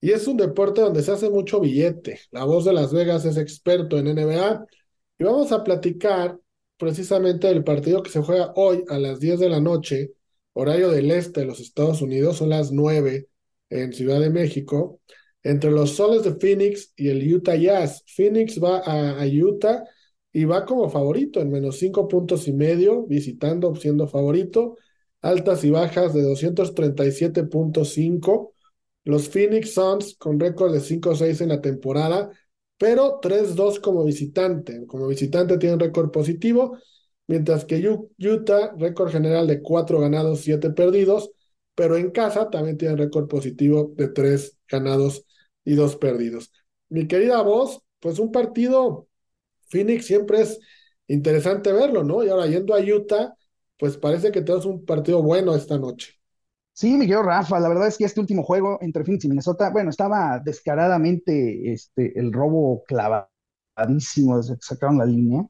[0.00, 2.20] y es un deporte donde se hace mucho billete.
[2.30, 4.66] La voz de Las Vegas es experto en NBA
[5.18, 6.38] y vamos a platicar
[6.76, 10.12] precisamente del partido que se juega hoy a las 10 de la noche
[10.52, 13.28] horario del este de los Estados Unidos, son las 9
[13.70, 15.00] en Ciudad de México,
[15.42, 18.04] entre los Soles de Phoenix y el Utah Jazz.
[18.06, 19.84] Phoenix va a, a Utah
[20.36, 24.76] y va como favorito en menos 5 puntos y medio, visitando, siendo favorito,
[25.22, 28.52] altas y bajas de 237.5.
[29.04, 32.30] Los Phoenix Suns con récord de 5-6 en la temporada,
[32.76, 34.86] pero 3-2 como visitante.
[34.86, 36.76] Como visitante tienen récord positivo
[37.26, 41.30] mientras que Utah, récord general de 4 ganados, 7 perdidos,
[41.74, 45.24] pero en casa también tiene récord positivo de 3 ganados
[45.64, 46.52] y 2 perdidos.
[46.90, 49.08] Mi querida voz, pues un partido,
[49.68, 50.58] Phoenix siempre es
[51.08, 52.22] interesante verlo, ¿no?
[52.24, 53.34] Y ahora yendo a Utah,
[53.78, 56.14] pues parece que tenemos un partido bueno esta noche.
[56.72, 59.90] Sí, Miguel Rafa, la verdad es que este último juego entre Phoenix y Minnesota, bueno,
[59.90, 65.46] estaba descaradamente este, el robo clavadísimo desde que sacaron la línea.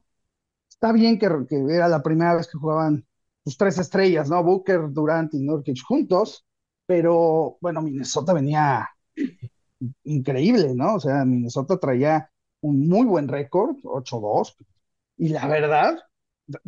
[0.69, 1.27] Está bien que,
[1.69, 3.05] era la primera vez que jugaban
[3.43, 4.43] sus tres estrellas, ¿no?
[4.43, 6.45] Booker, Durant y Nurkic juntos,
[6.85, 8.87] pero bueno, Minnesota venía
[10.03, 10.95] increíble, ¿no?
[10.95, 12.31] O sea, Minnesota traía
[12.67, 14.55] un muy buen récord, 8-2,
[15.17, 15.97] y la verdad,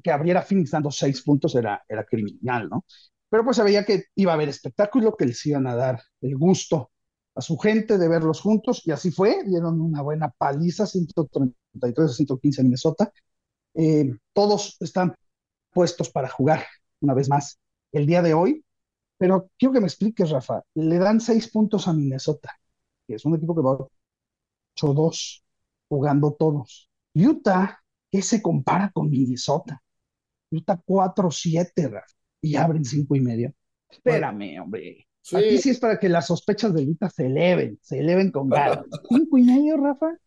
[0.03, 2.85] que abriera Phoenix dando seis puntos era, era criminal, ¿no?
[3.29, 6.37] Pero pues se veía que iba a haber espectáculo, que les iban a dar el
[6.37, 6.91] gusto
[7.35, 12.13] a su gente de verlos juntos, y así fue, dieron una buena paliza, 133 a
[12.13, 13.11] 115 en Minnesota.
[13.75, 15.15] Eh, todos están
[15.71, 16.65] puestos para jugar
[17.01, 17.59] una vez más
[17.91, 18.63] el día de hoy,
[19.17, 22.57] pero quiero que me expliques, Rafa, le dan seis puntos a Minnesota,
[23.07, 23.77] que es un equipo que va
[24.75, 25.43] 8-2,
[25.89, 26.89] jugando todos.
[27.13, 29.81] Utah, ¿qué se compara con Minnesota?
[30.51, 33.53] Utah 4-7, Rafa y abren cinco y medio.
[33.89, 35.07] Espérame, hombre.
[35.33, 38.85] Aquí sí es para que las sospechas de Utah se eleven, se eleven con ganas.
[39.09, 40.17] ¿Cinco y medio, Rafa?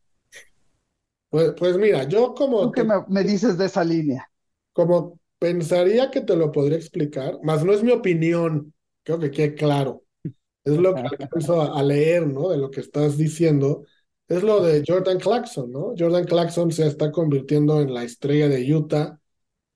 [1.30, 2.62] Pues, pues mira, yo como...
[2.62, 4.30] ¿Tú qué me, dices de esa línea?
[4.72, 8.72] Como pensaría que te lo podría explicar, más no es mi opinión,
[9.02, 10.04] creo que quede claro.
[10.64, 12.50] Es lo que alcanzo a, a leer, ¿no?
[12.50, 13.84] De lo que estás diciendo.
[14.28, 15.94] Es lo de Jordan Clarkson, ¿no?
[15.98, 19.20] Jordan Clarkson se está convirtiendo en la estrella de Utah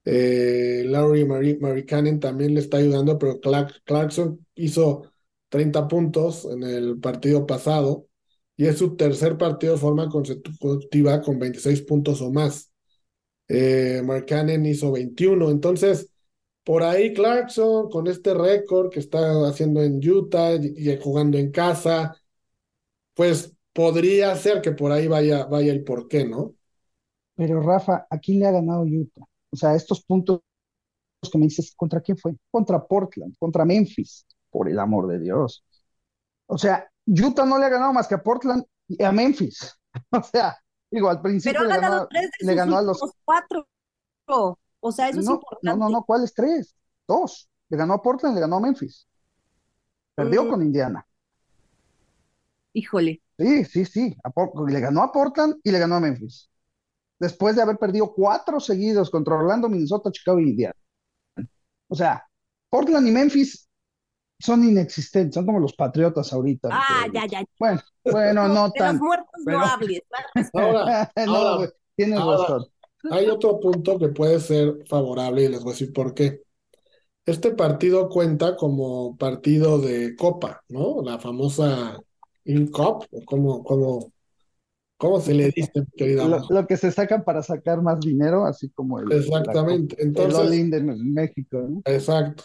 [0.09, 3.41] eh, Laurie Marikkanen también le está ayudando, pero
[3.85, 5.11] Clarkson hizo
[5.49, 8.07] 30 puntos en el partido pasado
[8.57, 12.71] y es su tercer partido de forma consecutiva con 26 puntos o más.
[13.49, 14.01] Eh,
[14.65, 16.09] hizo 21, entonces
[16.65, 22.17] por ahí Clarkson con este récord que está haciendo en Utah y, jugando en casa,
[23.15, 26.55] pues podría ser que por ahí vaya, vaya el porqué, ¿no?
[27.35, 29.27] Pero Rafa, ¿a quién le ha ganado Utah?
[29.51, 30.41] O sea, estos puntos
[31.31, 32.35] que me dices, ¿contra quién fue?
[32.51, 35.63] Contra Portland, contra Memphis, por el amor de Dios.
[36.47, 39.79] O sea, Utah no le ha ganado más que a Portland y a Memphis.
[40.11, 40.55] O sea,
[40.91, 42.07] digo, al principio le ganó,
[42.41, 43.67] le ganó a los cuatro.
[44.27, 45.79] O sea, eso no, es importante.
[45.79, 46.77] No, no, no, ¿cuáles tres?
[47.09, 47.49] Dos.
[47.71, 49.09] Le ganó a Portland, le ganó a Memphis.
[50.15, 50.51] Perdió mm.
[50.51, 51.07] con Indiana.
[52.75, 53.23] Híjole.
[53.39, 54.17] Sí, sí, sí.
[54.69, 56.49] le ganó a Portland y le ganó a Memphis
[57.19, 60.75] después de haber perdido cuatro seguidos contra Orlando, Minnesota, Chicago y Indiana.
[61.89, 62.25] O sea,
[62.69, 63.69] Portland y Memphis
[64.39, 66.69] son inexistentes, son como los patriotas ahorita.
[66.73, 67.45] Ah, ya, ya.
[67.59, 70.03] Bueno, bueno, no de Los muertos no hables.
[70.53, 72.67] Ahora, ahora, tienes razón.
[73.11, 76.43] Hay otro punto que puede ser favorable y les voy a decir por qué.
[77.25, 81.03] Este partido cuenta como partido de copa, ¿no?
[81.03, 81.99] La famosa
[82.47, 84.13] InCop, o como, como
[84.99, 86.27] ¿Cómo se le dice, querida?
[86.49, 89.97] Lo, que se sacan para sacar más dinero, así como el, Exactamente.
[89.99, 91.59] Entonces, el de México.
[91.69, 91.83] ¿no?
[91.85, 92.45] Exacto.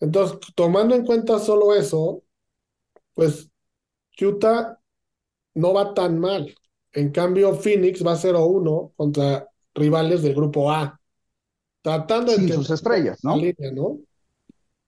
[0.00, 2.22] Entonces, tomando en cuenta solo eso,
[3.14, 3.48] pues
[4.20, 4.78] Utah
[5.54, 6.52] no va tan mal.
[6.92, 11.00] En cambio, Phoenix va 0-1 contra rivales del grupo A.
[11.82, 13.36] Tratando Sin sus estrellas, ¿no?
[13.72, 13.98] ¿no?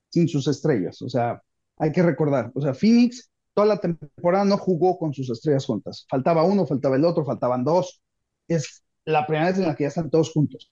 [0.09, 1.00] Sin sus estrellas.
[1.03, 1.40] O sea,
[1.76, 2.50] hay que recordar.
[2.55, 6.06] O sea, Phoenix toda la temporada no jugó con sus estrellas juntas.
[6.08, 8.00] Faltaba uno, faltaba el otro, faltaban dos.
[8.48, 10.70] Es la primera vez en la que ya están todos juntos.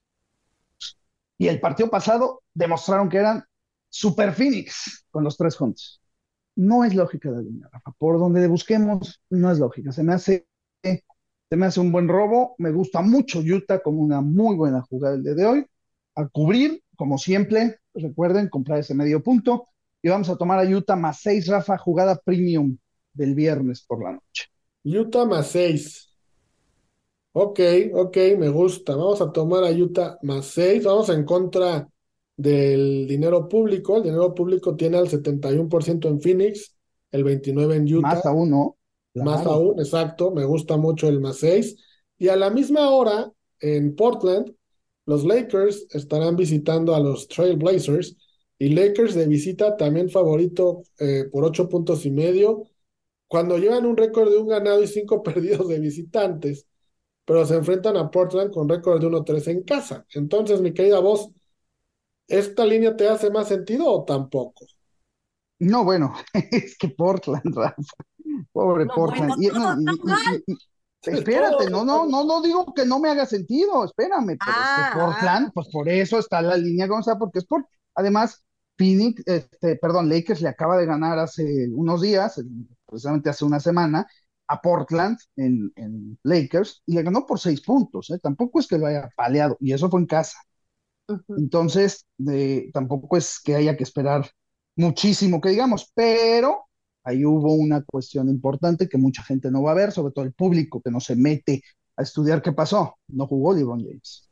[1.36, 3.44] Y el partido pasado demostraron que eran
[3.88, 6.00] Super Phoenix con los tres juntos.
[6.56, 7.92] No es lógica la línea, Rafa.
[7.98, 9.92] Por donde busquemos, no es lógica.
[9.92, 10.48] Se me hace,
[10.82, 12.56] se me hace un buen robo.
[12.58, 15.66] Me gusta mucho Utah como una muy buena jugada el día de hoy.
[16.16, 19.68] A cubrir, como siempre, recuerden, comprar ese medio punto
[20.02, 22.76] y vamos a tomar a Utah más seis, Rafa, jugada premium
[23.12, 24.46] del viernes por la noche.
[24.84, 26.08] Utah más seis.
[27.32, 27.60] Ok,
[27.92, 28.96] ok, me gusta.
[28.96, 30.84] Vamos a tomar a Utah más seis.
[30.84, 31.88] Vamos en contra
[32.36, 33.96] del dinero público.
[33.96, 36.76] El dinero público tiene al 71% en Phoenix,
[37.10, 38.08] el 29% en Utah.
[38.08, 38.76] Más aún, ¿no?
[39.14, 40.30] Más aún, exacto.
[40.30, 41.76] Me gusta mucho el más seis.
[42.16, 43.30] Y a la misma hora,
[43.60, 44.54] en Portland,
[45.06, 48.16] los Lakers estarán visitando a los Trail Blazers
[48.58, 52.64] y Lakers de visita también favorito eh, por ocho puntos y medio,
[53.28, 56.66] cuando llevan un récord de un ganado y cinco perdidos de visitantes,
[57.24, 60.06] pero se enfrentan a Portland con récord de 1-3 en casa.
[60.14, 61.28] Entonces, mi querida voz,
[62.26, 64.64] ¿esta línea te hace más sentido o tampoco?
[65.58, 66.14] No, bueno,
[66.50, 67.74] es que Portland, Rafa.
[68.52, 69.34] Pobre Portland.
[71.02, 75.48] espérate, no, no, no, no digo que no me haga sentido, espérame, pero ah, Portland,
[75.48, 75.50] ah.
[75.54, 78.42] pues por eso está la línea, Gonzalo, porque es por, además,
[78.78, 82.40] Phoenix, este, perdón, Lakers le acaba de ganar hace unos días,
[82.86, 84.06] precisamente hace una semana,
[84.46, 88.10] a Portland en, Lakers y le ganó por seis puntos.
[88.10, 88.18] ¿eh?
[88.18, 90.38] Tampoco es que lo haya paleado y eso fue en casa.
[91.36, 92.06] Entonces,
[92.72, 94.30] tampoco es que haya que esperar
[94.76, 96.66] muchísimo que digamos, pero
[97.02, 100.34] ahí hubo una cuestión importante que mucha gente no va a ver, sobre todo el
[100.34, 101.62] público que no se mete
[101.96, 102.98] a estudiar qué pasó.
[103.08, 104.28] No jugó LeBron James.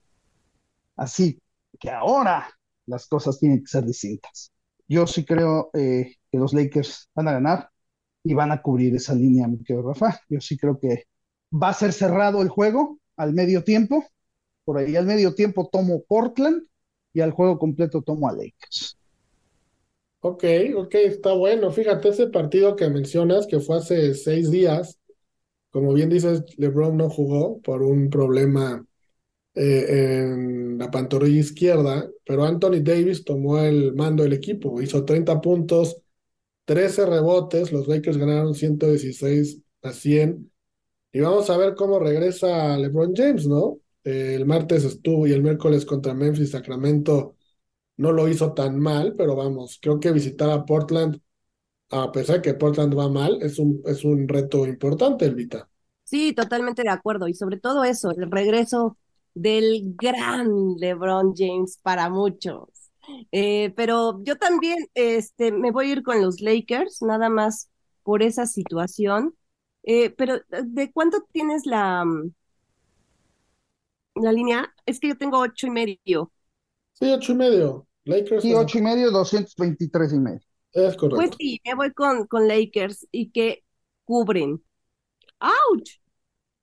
[0.97, 1.39] Así
[1.79, 2.47] que ahora
[2.87, 4.53] las cosas tienen que ser distintas.
[4.89, 7.71] Yo sí creo eh, que los Lakers van a ganar
[8.23, 10.21] y van a cubrir esa línea, mi querido Rafa.
[10.29, 11.05] Yo sí creo que
[11.53, 14.05] va a ser cerrado el juego al medio tiempo.
[14.65, 16.65] Por ahí al medio tiempo tomo Portland
[17.13, 18.99] y al juego completo tomo a Lakers.
[20.21, 20.45] Ok,
[20.77, 21.71] ok, está bueno.
[21.71, 24.99] Fíjate, ese partido que mencionas, que fue hace seis días,
[25.71, 28.86] como bien dices, LeBron no jugó por un problema
[29.57, 35.41] eh, en la pantorrilla izquierda, pero Anthony Davis tomó el mando del equipo, hizo 30
[35.41, 35.97] puntos,
[36.67, 40.53] 13 rebotes, los Lakers ganaron 116 a 100.
[41.13, 43.81] Y vamos a ver cómo regresa LeBron James, ¿no?
[44.05, 47.35] el martes estuvo y el miércoles contra Memphis, Sacramento
[47.97, 51.21] no lo hizo tan mal, pero vamos, creo que visitar a Portland,
[51.91, 55.69] a pesar que Portland va mal, es un, es un reto importante, Elvita.
[56.05, 57.27] Sí, totalmente de acuerdo.
[57.27, 58.97] Y sobre todo eso, el regreso
[59.37, 62.71] del gran LeBron James para muchos.
[63.31, 67.71] Eh, pero yo también este, me voy a ir con los Lakers, nada más
[68.03, 69.35] por esa situación.
[69.83, 72.33] Eh, pero, ¿de cuánto tienes la, mm,
[74.17, 74.75] la línea?
[74.87, 76.33] Es que yo tengo ocho y medio.
[76.95, 77.87] Sí, ocho y medio.
[78.05, 78.43] Lakers.
[78.43, 80.41] Sí, ocho y medio, 223 y medio.
[80.73, 81.17] Es correcto.
[81.17, 83.65] Pues sí, me voy con, con Lakers y que
[84.05, 84.63] cubren.
[85.41, 86.01] ¡Auch!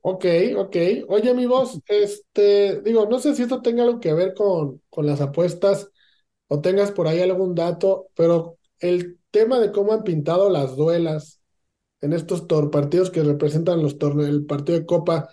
[0.05, 0.25] Ok,
[0.57, 0.75] ok.
[1.07, 5.05] Oye, mi voz, este, digo, no sé si esto tenga algo que ver con, con
[5.05, 5.89] las apuestas
[6.47, 11.41] o tengas por ahí algún dato, pero el tema de cómo han pintado las duelas
[12.01, 15.29] en estos partidos que representan los torneos, el partido de Copa,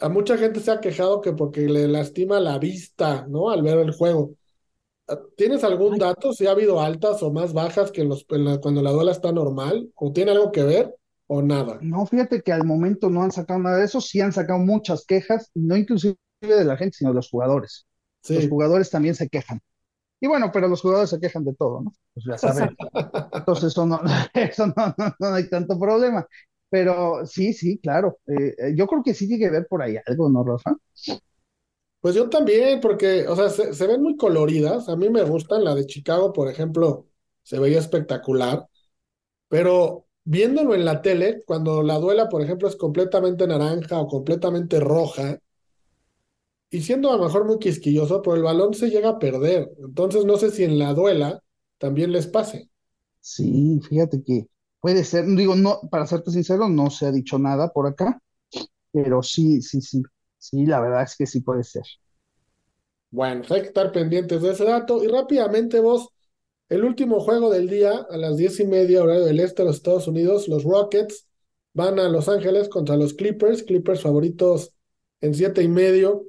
[0.00, 3.50] a mucha gente se ha quejado que porque le lastima la vista, ¿no?
[3.50, 4.34] Al ver el juego.
[5.36, 8.24] ¿Tienes algún dato si ha habido altas o más bajas que en los,
[8.60, 9.90] cuando la duela está normal?
[9.94, 10.94] ¿O tiene algo que ver?
[11.34, 11.78] O nada.
[11.80, 15.06] No, fíjate que al momento no han sacado nada de eso, sí han sacado muchas
[15.06, 17.86] quejas, no inclusive de la gente, sino de los jugadores.
[18.28, 19.58] Los jugadores también se quejan.
[20.20, 21.92] Y bueno, pero los jugadores se quejan de todo, ¿no?
[22.12, 22.76] Pues ya saben.
[23.32, 23.98] Entonces eso no,
[24.34, 26.26] eso no, no, hay tanto problema.
[26.68, 28.18] Pero sí, sí, claro.
[28.26, 30.76] Eh, yo creo que sí tiene que ver por ahí algo, ¿no, Rafa?
[32.00, 34.90] Pues yo también, porque, o sea, se, se, ven muy coloridas.
[34.90, 35.64] A mí me gustan.
[35.64, 37.06] La de Chicago, por ejemplo,
[37.42, 38.66] se veía espectacular.
[39.48, 44.80] Pero viéndolo en la tele, cuando la duela, por ejemplo, es completamente naranja o completamente
[44.80, 45.38] roja,
[46.70, 49.70] y siendo a lo mejor muy quisquilloso, pero el balón se llega a perder.
[49.78, 51.42] Entonces no sé si en la duela
[51.78, 52.70] también les pase.
[53.20, 54.48] Sí, fíjate que
[54.80, 58.20] puede ser, digo, no, para serte sincero, no se ha dicho nada por acá,
[58.92, 60.02] pero sí, sí, sí,
[60.38, 61.84] sí, la verdad es que sí puede ser.
[63.10, 65.02] Bueno, hay que estar pendientes de ese dato.
[65.04, 66.08] Y rápidamente vos,
[66.72, 69.76] el último juego del día, a las diez y media, horario del este de los
[69.76, 71.28] Estados Unidos, los Rockets
[71.74, 74.74] van a Los Ángeles contra los Clippers, Clippers favoritos
[75.20, 76.24] en siete y medio.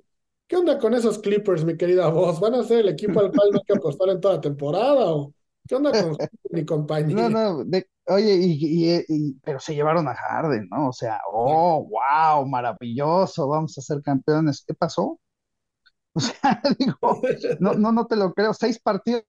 [0.46, 2.42] ¿Qué onda con esos Clippers, mi querida voz?
[2.42, 5.14] ¿Van a ser el equipo al cual no hay que apostar en toda la temporada?
[5.14, 5.34] ¿O
[5.66, 6.18] qué onda con
[6.52, 7.30] mi compañía?
[7.30, 7.66] No, no,
[8.08, 10.90] oye, y, pero se llevaron a Harden, ¿no?
[10.90, 14.62] O sea, oh, wow, maravilloso, vamos a ser campeones.
[14.68, 15.20] ¿Qué pasó?
[16.16, 16.96] O sea, digo,
[17.60, 18.54] no, no, no te lo creo.
[18.54, 19.24] Seis partidos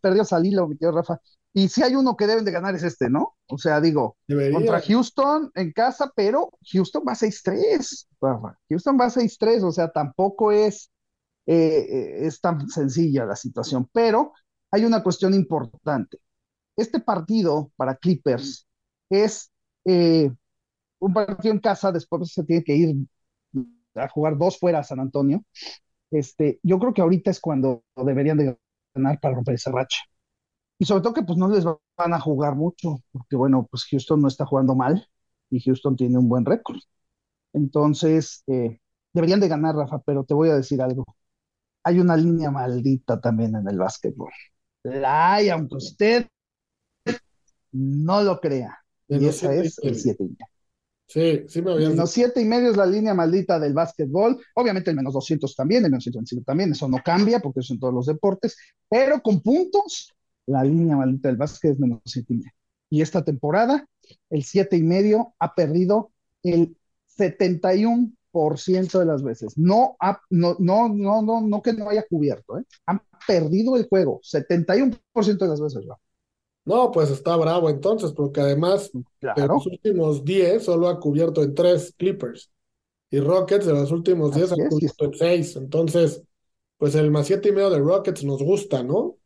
[0.00, 1.20] perdió al hilo, mi Rafa.
[1.52, 3.36] Y si hay uno que deben de ganar es este, ¿no?
[3.46, 4.16] O sea, digo,
[4.52, 8.58] contra Houston en casa, pero Houston va 6-3, Rafa.
[8.68, 10.90] Houston va 6-3, o sea, tampoco es,
[11.46, 13.88] eh, eh, es tan sencilla la situación.
[13.92, 14.32] Pero
[14.72, 16.18] hay una cuestión importante.
[16.76, 18.66] Este partido para Clippers
[19.08, 19.52] es
[19.84, 20.30] eh,
[20.98, 22.96] un partido en casa, después se tiene que ir
[23.94, 25.44] a jugar dos fuera a San Antonio.
[26.10, 28.56] Este, yo creo que ahorita es cuando deberían de
[29.20, 29.98] para romper esa racha.
[30.78, 34.20] Y sobre todo que pues no les van a jugar mucho, porque bueno, pues Houston
[34.20, 35.08] no está jugando mal
[35.50, 36.78] y Houston tiene un buen récord.
[37.52, 38.80] Entonces, eh,
[39.12, 41.04] deberían de ganar, Rafa, pero te voy a decir algo.
[41.84, 44.32] Hay una línea maldita también en el básquetbol.
[44.82, 46.26] La hay, aunque usted
[47.72, 48.78] no lo crea.
[49.08, 50.24] Y esa es el 7
[51.06, 54.40] Sí, sí me había Menos siete y medio es la línea maldita del básquetbol.
[54.54, 56.72] Obviamente el menos 200 también, el menos 125 también.
[56.72, 58.56] Eso no cambia porque eso en todos los deportes.
[58.88, 60.12] Pero con puntos,
[60.46, 62.52] la línea maldita del básquet es menos siete y medio.
[62.90, 63.86] Y esta temporada,
[64.30, 66.12] el siete y medio ha perdido
[66.42, 66.76] el
[67.18, 69.56] 71% de las veces.
[69.56, 69.96] No,
[70.30, 72.64] no, no, no, no, no que no haya cubierto, ¿eh?
[72.86, 75.84] Han perdido el juego 71% de las veces.
[75.86, 75.98] ¿no?
[76.64, 78.90] No, pues está bravo entonces, porque además
[79.36, 82.50] de los últimos 10 solo ha cubierto en 3 Clippers.
[83.10, 85.56] Y Rockets de los últimos 10 ha cubierto en 6.
[85.56, 86.22] Entonces,
[86.78, 89.16] pues el más 7 y medio de Rockets nos gusta, ¿no?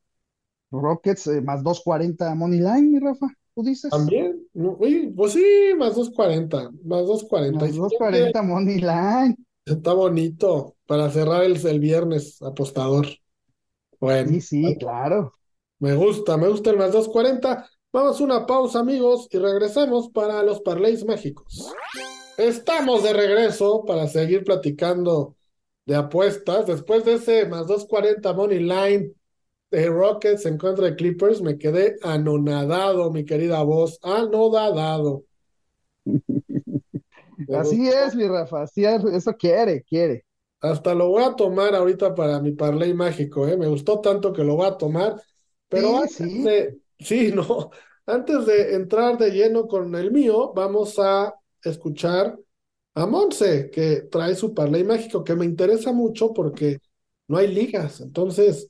[0.70, 3.90] Rockets eh, más 240 Money Line, mi Rafa, ¿tú dices?
[3.90, 5.44] También, no, uy, pues sí,
[5.78, 7.60] más 240, más 240.
[7.60, 9.36] Más Y si 240 Money Line.
[9.64, 13.06] Está bonito para cerrar el, el viernes, apostador.
[14.00, 15.32] Bueno, Sí, sí, claro.
[15.78, 17.68] Me gusta, me gusta el más 240.
[17.92, 21.72] Vamos a una pausa, amigos, y regresamos para los parlays mágicos.
[22.36, 25.36] Estamos de regreso para seguir platicando
[25.86, 26.66] de apuestas.
[26.66, 29.12] Después de ese más 240 Money Line
[29.70, 33.98] de Rockets en contra de Clippers, me quedé anonadado, mi querida voz.
[34.02, 35.24] Anodadado.
[36.04, 36.20] Me
[37.56, 40.24] Así es, mi Rafa, así es, eso quiere, quiere.
[40.60, 43.56] Hasta lo voy a tomar ahorita para mi parlay mágico, ¿eh?
[43.56, 45.22] Me gustó tanto que lo voy a tomar.
[45.68, 47.70] Pero Sí, antes de, sí, no,
[48.06, 52.38] antes de entrar de lleno con el mío, vamos a escuchar
[52.94, 56.80] a Monse, que trae su parlay mágico, que me interesa mucho porque
[57.28, 58.00] no hay ligas.
[58.00, 58.68] Entonces,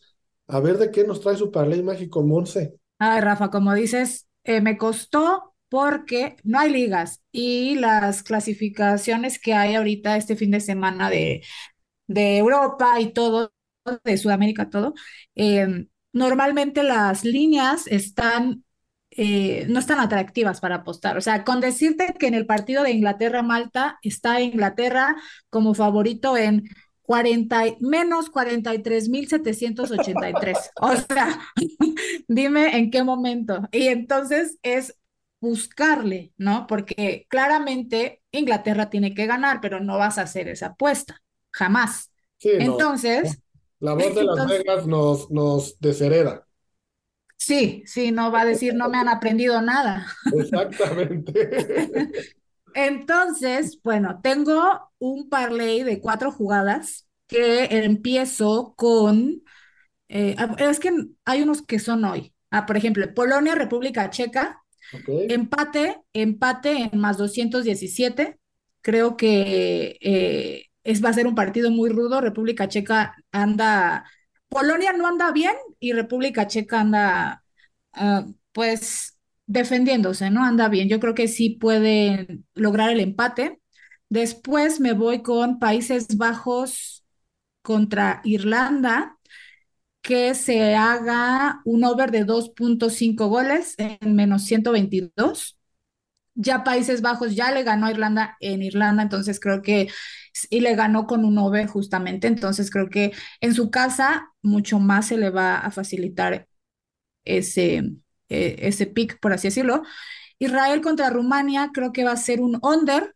[0.49, 2.79] a ver de qué nos trae su parlay mágico, Monse.
[2.99, 9.55] Ay, Rafa, como dices, eh, me costó porque no hay ligas y las clasificaciones que
[9.55, 11.43] hay ahorita este fin de semana de,
[12.09, 13.53] de Europa y todo,
[14.05, 14.95] de Sudamérica, todo,
[15.37, 15.87] eh,
[16.19, 18.65] normalmente las líneas están,
[19.11, 21.17] eh, no están atractivas para apostar.
[21.17, 25.17] O sea, con decirte que en el partido de Inglaterra-Malta está Inglaterra
[25.51, 26.65] como favorito en
[27.03, 30.71] 40, y- menos 43.783.
[30.81, 31.39] O sea,
[32.29, 33.63] dime en qué momento.
[33.73, 34.97] Y entonces es
[35.41, 36.67] buscarle, ¿no?
[36.67, 42.11] Porque claramente Inglaterra tiene que ganar, pero no vas a hacer esa apuesta, jamás.
[42.39, 43.41] Sí, no, Entonces,
[43.81, 46.47] la voz de Las entonces, Vegas nos, nos deshereda.
[47.37, 50.07] sí, sí, no va a decir no me han aprendido nada.
[50.31, 51.33] Exactamente.
[52.75, 59.43] Entonces, bueno, tengo un parlay de cuatro jugadas que empiezo con,
[60.09, 60.93] eh, ah, es que
[61.25, 62.35] hay unos que son hoy.
[62.51, 64.63] Ah, por ejemplo, Polonia, República Checa,
[65.29, 68.41] empate, empate en más 217.
[68.83, 72.21] Creo que eh, es, va a ser un partido muy rudo.
[72.21, 74.05] República Checa anda,
[74.49, 77.45] Polonia no anda bien y República Checa anda,
[77.93, 80.45] ah, pues, defendiéndose, ¿no?
[80.45, 80.89] Anda bien.
[80.89, 83.61] Yo creo que sí pueden lograr el empate.
[84.09, 87.05] Después me voy con Países Bajos
[87.63, 89.19] contra Irlanda,
[90.01, 95.59] que se haga un over de 2.5 goles en menos 122.
[96.35, 99.89] Ya Países Bajos ya le ganó a Irlanda en Irlanda, entonces creo que,
[100.51, 105.07] y le ganó con un over justamente, entonces creo que en su casa mucho más
[105.09, 106.47] se le va a facilitar
[107.25, 107.79] ese,
[108.29, 109.83] eh, ese pick, por así decirlo.
[110.39, 113.15] Israel contra Rumania, creo que va a ser un under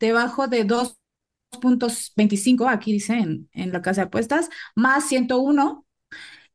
[0.00, 5.86] debajo de 2.25, aquí dice en, en la casa de apuestas, más 101.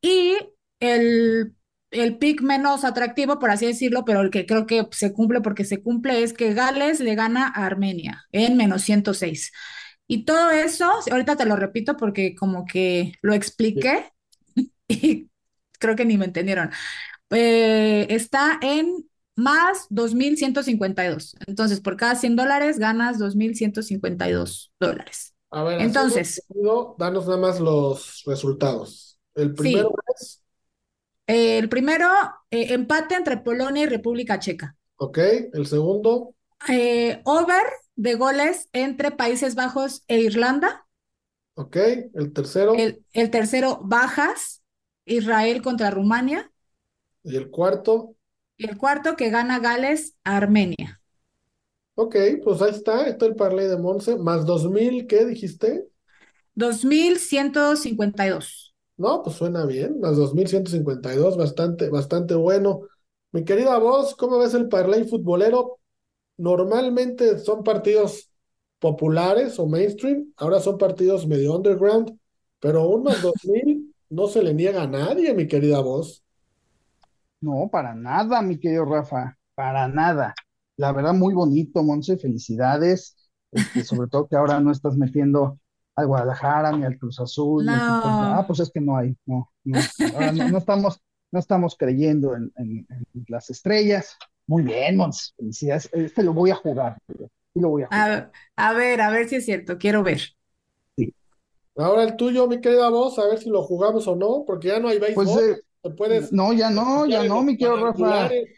[0.01, 0.37] Y
[0.79, 1.55] el,
[1.91, 5.65] el pick menos atractivo, por así decirlo, pero el que creo que se cumple porque
[5.65, 9.51] se cumple, es que Gales le gana a Armenia en menos 106.
[10.09, 13.33] Y todo eso, ahorita te lo repito porque como que lo
[13.73, 13.83] sí.
[13.83, 14.11] expliqué
[14.89, 15.29] y
[15.79, 16.71] creo que ni me entendieron.
[17.31, 21.35] Eh, está en más 2.152.
[21.47, 25.35] Entonces, por cada 100 dólares ganas 2.152 dólares.
[25.51, 29.19] A ver, Entonces, rápido, danos nada más los resultados.
[29.33, 30.43] El primero sí, es,
[31.27, 32.07] eh, el primero,
[32.51, 34.77] eh, empate entre Polonia y República Checa.
[34.97, 35.17] ok,
[35.53, 36.35] el segundo,
[36.69, 37.63] Eh, over
[38.05, 40.85] de goles entre Países Bajos e Irlanda.
[41.55, 41.75] ok,
[42.15, 44.63] el tercero El, el tercero, bajas,
[45.05, 46.51] Israel contra Rumania.
[47.23, 48.15] y el cuarto.
[48.57, 51.01] Y el cuarto, que gana Gales a Armenia.
[51.95, 55.87] Ok, pues ahí está, está el parlay de Monse, más 2000, ¿qué dijiste?
[56.55, 58.73] 2.152.
[58.97, 62.81] No, pues suena bien, más 2152, bastante, bastante bueno.
[63.31, 65.78] Mi querida voz, ¿cómo ves el parlay futbolero?
[66.39, 68.31] Normalmente son partidos
[68.79, 72.17] populares o mainstream, ahora son partidos medio underground,
[72.59, 76.23] pero un más 2000 no se le niega a nadie, mi querida voz.
[77.41, 80.33] No, para nada, mi querido Rafa, para nada.
[80.77, 83.15] La verdad, muy bonito, Monse, felicidades.
[83.51, 85.59] Este, sobre todo que ahora no estás metiendo
[85.95, 88.17] al Guadalajara ni al Cruz Azul, ni equipos.
[88.21, 89.93] Ah, No, pues es que no hay, no, no.
[90.13, 94.17] Ahora no, no estamos, no estamos creyendo en, en- en las estrellas.
[94.49, 94.97] Muy bien,
[95.37, 95.89] felicidades.
[95.93, 96.97] Este lo voy a jugar,
[97.53, 98.31] lo voy a jugar.
[98.55, 100.21] a, a ver, a ver si es cierto, quiero ver.
[100.97, 101.13] Sí.
[101.77, 104.79] Ahora el tuyo, mi querida voz, a ver si lo jugamos o no, porque ya
[104.79, 107.93] no hay Pues béisbol, eh, te puedes no, ya no, ya no, mi querido Rafa.
[107.99, 108.49] cuadrangulares.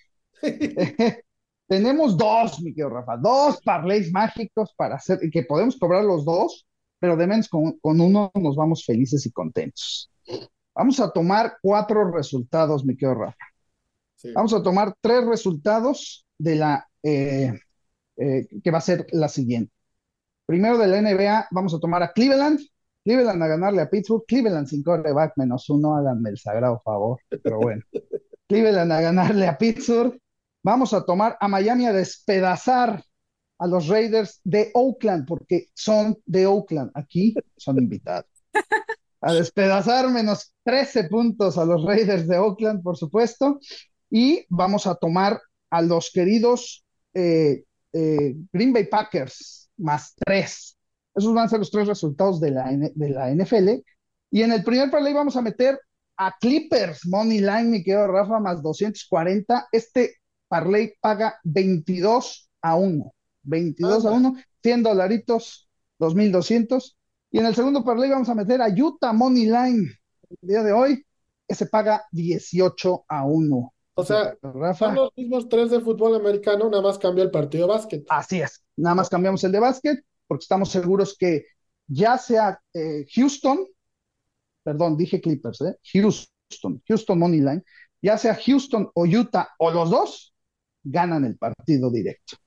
[1.67, 6.65] Tenemos dos, mi querido Rafa, dos parlays mágicos para hacer, que podemos cobrar los dos,
[6.99, 10.09] pero de menos con, con uno nos vamos felices y contentos.
[10.73, 13.50] Vamos a tomar cuatro resultados, mi querido Rafa.
[14.21, 14.31] Sí.
[14.33, 17.53] Vamos a tomar tres resultados de la eh,
[18.17, 19.73] eh, que va a ser la siguiente.
[20.45, 22.59] Primero de la NBA, vamos a tomar a Cleveland.
[23.03, 24.23] Cleveland a ganarle a Pittsburgh.
[24.27, 27.19] Cleveland sin coreback menos uno, háganme el sagrado favor.
[27.29, 27.83] Pero bueno.
[28.47, 30.19] Cleveland a ganarle a Pittsburgh.
[30.61, 33.03] Vamos a tomar a Miami a despedazar
[33.57, 36.91] a los Raiders de Oakland, porque son de Oakland.
[36.93, 38.29] Aquí son invitados.
[39.21, 43.59] A despedazar menos 13 puntos a los Raiders de Oakland, por supuesto.
[44.11, 45.41] Y vamos a tomar
[45.71, 50.77] a los queridos eh, eh, Green Bay Packers más 3.
[51.15, 53.81] Esos van a ser los tres resultados de la, de la NFL.
[54.29, 55.79] Y en el primer parlay vamos a meter
[56.17, 59.69] a Clippers, Money Line, mi querido Rafa, más 240.
[59.71, 63.13] Este parlay paga 22 a 1.
[63.43, 66.97] 22 a 1, 100 dolaritos, 2200.
[67.31, 69.89] Y en el segundo parlay vamos a meter a Utah Money Line.
[70.29, 71.05] El día de hoy,
[71.47, 73.73] ese paga 18 a 1.
[73.93, 74.87] O sea, Rafa.
[74.87, 78.05] son los mismos tres de fútbol americano, nada más cambia el partido de básquet.
[78.09, 81.45] Así es, nada más cambiamos el de básquet porque estamos seguros que
[81.87, 83.67] ya sea eh, Houston,
[84.63, 85.75] perdón, dije Clippers, ¿eh?
[85.91, 87.63] Houston, Houston Money Line,
[88.01, 90.33] ya sea Houston o Utah o los dos,
[90.83, 92.37] ganan el partido directo.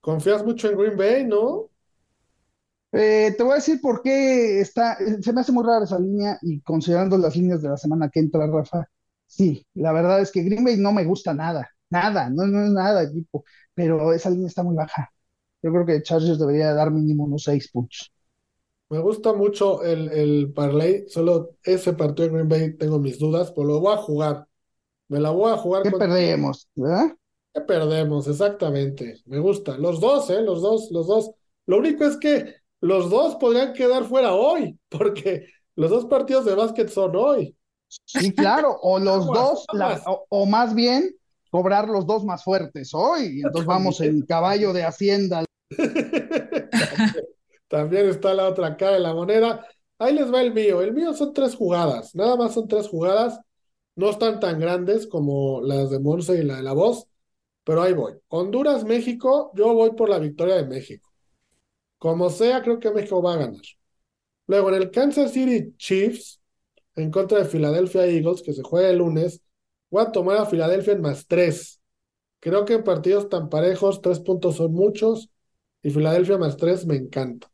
[0.00, 1.70] Confías mucho en Green Bay, ¿no?
[2.92, 6.38] Eh, te voy a decir por qué está, se me hace muy rara esa línea
[6.42, 8.88] y considerando las líneas de la semana que entra, Rafa,
[9.36, 12.70] sí, la verdad es que Green Bay no me gusta nada, nada, no, no es
[12.70, 15.10] nada equipo, pero esa línea está muy baja.
[15.62, 18.12] Yo creo que Chargers debería dar mínimo unos seis puntos.
[18.90, 23.50] Me gusta mucho el, el parlay, solo ese partido de Green Bay tengo mis dudas,
[23.52, 24.46] pero lo voy a jugar.
[25.08, 26.68] Me la voy a jugar ¿Qué perdemos?
[26.74, 27.16] ¿verdad?
[27.52, 28.26] ¿Qué perdemos?
[28.26, 29.22] Exactamente.
[29.26, 29.78] Me gusta.
[29.78, 30.42] Los dos, ¿eh?
[30.42, 31.30] Los dos, los dos.
[31.66, 36.54] Lo único es que los dos podrían quedar fuera hoy, porque los dos partidos de
[36.54, 37.56] básquet son hoy.
[38.04, 41.10] Sí, claro, o los dos, la- o, o más bien
[41.50, 43.38] cobrar los dos más fuertes hoy.
[43.38, 45.44] Y entonces vamos en caballo de Hacienda.
[47.68, 49.66] También está la otra cara de la moneda.
[49.98, 50.82] Ahí les va el mío.
[50.82, 52.14] El mío son tres jugadas.
[52.14, 53.40] Nada más son tres jugadas.
[53.96, 57.06] No están tan grandes como las de Monse y la de la voz,
[57.64, 58.14] pero ahí voy.
[58.28, 59.52] Honduras, México.
[59.54, 61.10] Yo voy por la victoria de México.
[61.98, 63.62] Como sea, creo que México va a ganar.
[64.46, 66.40] Luego, en el Kansas City Chiefs,
[66.96, 69.42] en contra de Philadelphia Eagles, que se juega el lunes,
[69.90, 71.80] voy a tomar a Philadelphia en más tres.
[72.40, 75.30] Creo que en partidos tan parejos, tres puntos son muchos,
[75.82, 77.50] y Philadelphia más tres me encanta.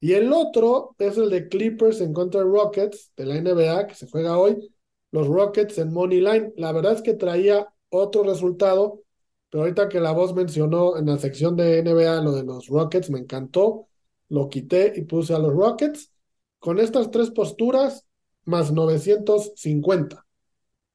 [0.00, 3.94] Y el otro es el de Clippers en contra de Rockets de la NBA, que
[3.94, 4.74] se juega hoy.
[5.12, 6.52] Los Rockets en Money Line.
[6.56, 9.02] La verdad es que traía otro resultado,
[9.48, 13.10] pero ahorita que la voz mencionó en la sección de NBA lo de los Rockets,
[13.10, 13.86] me encantó.
[14.28, 16.10] Lo quité y puse a los Rockets.
[16.58, 18.04] Con estas tres posturas,
[18.44, 20.26] más 950.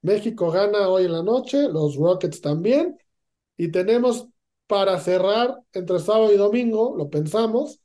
[0.02, 2.98] México gana hoy en la noche, los Rockets también.
[3.58, 4.28] Y tenemos
[4.68, 7.80] para cerrar entre sábado y domingo, lo pensamos,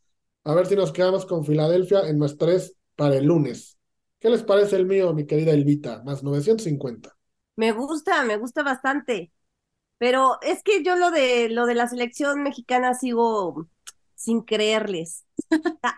[0.45, 3.79] a ver si nos quedamos con Filadelfia en más tres para el lunes.
[4.19, 6.03] ¿Qué les parece el mío, mi querida Elvita?
[6.05, 7.17] Más 950.
[7.57, 9.33] Me gusta, me gusta bastante.
[9.99, 13.69] Pero es que yo lo de lo de la selección mexicana sigo
[14.15, 15.25] sin creerles.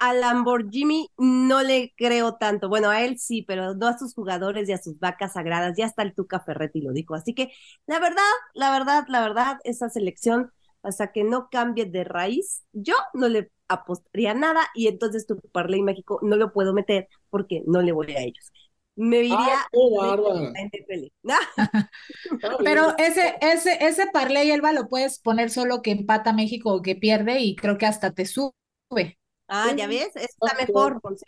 [0.00, 2.68] A Lamborghini no le creo tanto.
[2.68, 5.76] Bueno, a él sí, pero no a sus jugadores y a sus vacas sagradas.
[5.76, 7.14] Ya está el Tuca Ferretti lo dijo.
[7.14, 7.52] Así que
[7.86, 8.22] la verdad,
[8.54, 10.50] la verdad, la verdad, esa selección,
[10.82, 15.82] hasta que no cambie de raíz, yo no le apostaría nada y entonces tu Parley
[15.82, 18.52] México no lo puedo meter porque no le voy a ellos.
[18.96, 20.52] Me iría ¡Ah, qué bárbara!
[20.54, 21.12] a NFL.
[22.32, 26.82] Está Pero ese, ese, ese parlay, Elba, lo puedes poner solo que empata México o
[26.82, 29.18] que pierde y creo que hasta te sube.
[29.48, 31.24] Ah, ya ves, está mejor, Ponce.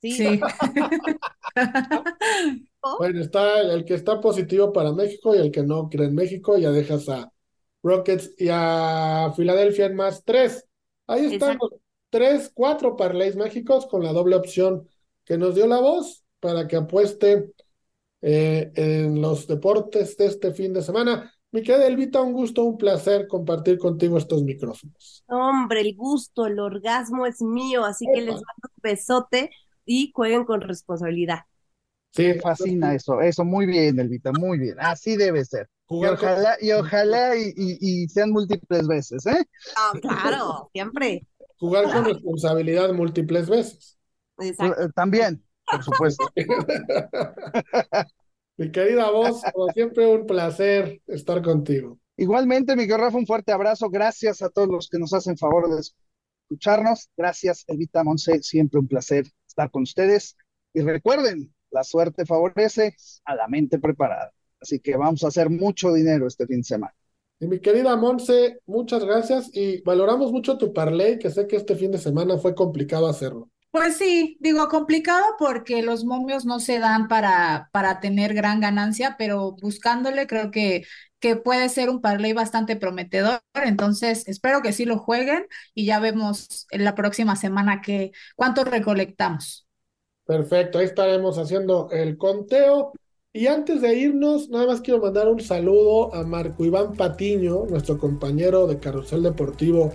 [0.00, 0.40] Sí, Sí.
[2.98, 6.14] Bueno, está el, el que está positivo para México y el que no cree en
[6.14, 7.30] México, ya dejas a
[7.82, 10.66] Rockets y a Filadelfia en más tres.
[11.06, 11.68] Ahí están Exacto.
[11.70, 14.88] los tres, cuatro parlays mágicos con la doble opción
[15.24, 17.52] que nos dio la voz para que apueste
[18.22, 21.32] eh, en los deportes de este fin de semana.
[21.52, 25.24] Mi querida Elvita, un gusto, un placer compartir contigo estos micrófonos.
[25.28, 29.50] Hombre, el gusto, el orgasmo es mío, así que les mando un besote
[29.86, 31.40] y jueguen con responsabilidad.
[32.12, 34.74] Sí, Me fascina eso, eso, muy bien, Elvita, muy bien.
[34.80, 35.68] Así debe ser.
[36.00, 39.44] Y jugar con- ojalá, y ojalá y, y- y sean múltiples veces, ¿eh?
[39.74, 41.26] Ah, claro, siempre.
[41.58, 43.98] jugar con responsabilidad múltiples veces.
[44.38, 44.90] Exacto.
[44.94, 46.32] También, por supuesto.
[48.60, 51.98] Mi querida voz, como siempre, un placer estar contigo.
[52.18, 53.88] Igualmente, Miguel Rafa, un fuerte abrazo.
[53.88, 57.08] Gracias a todos los que nos hacen favor de escucharnos.
[57.16, 60.36] Gracias, Elvita Monse, siempre un placer estar con ustedes.
[60.74, 62.94] Y recuerden, la suerte favorece
[63.24, 64.30] a la mente preparada.
[64.60, 66.94] Así que vamos a hacer mucho dinero este fin de semana.
[67.40, 71.76] Y mi querida Monse, muchas gracias y valoramos mucho tu parlay, que sé que este
[71.76, 73.48] fin de semana fue complicado hacerlo.
[73.70, 79.14] Pues sí, digo complicado porque los momios no se dan para, para tener gran ganancia,
[79.16, 80.84] pero buscándole creo que,
[81.20, 83.40] que puede ser un parlay bastante prometedor.
[83.54, 88.64] Entonces, espero que sí lo jueguen y ya vemos en la próxima semana que, cuánto
[88.64, 89.68] recolectamos.
[90.24, 92.92] Perfecto, ahí estaremos haciendo el conteo.
[93.32, 97.98] Y antes de irnos, nada más quiero mandar un saludo a Marco Iván Patiño, nuestro
[97.98, 99.92] compañero de Carrusel Deportivo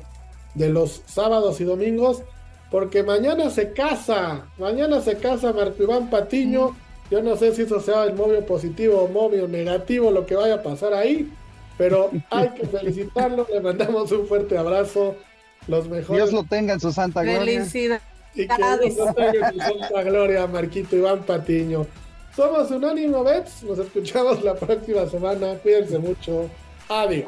[0.54, 2.24] de los sábados y domingos,
[2.72, 6.76] porque mañana se casa, mañana se casa Marco Iván Patiño.
[7.12, 10.56] Yo no sé si eso sea el móvil positivo o móvil negativo, lo que vaya
[10.56, 11.32] a pasar ahí,
[11.78, 15.16] pero hay que felicitarlo, le mandamos un fuerte abrazo,
[15.68, 16.24] los mejores.
[16.24, 17.40] Dios lo tenga en su santa gloria.
[17.46, 18.02] Felicidades.
[18.34, 21.86] Y que Dios lo tenga en su santa gloria, Marquito Iván Patiño.
[22.36, 26.50] Somos Unánimo Bets, nos escuchamos la próxima semana, cuídense mucho,
[26.90, 27.28] adiós.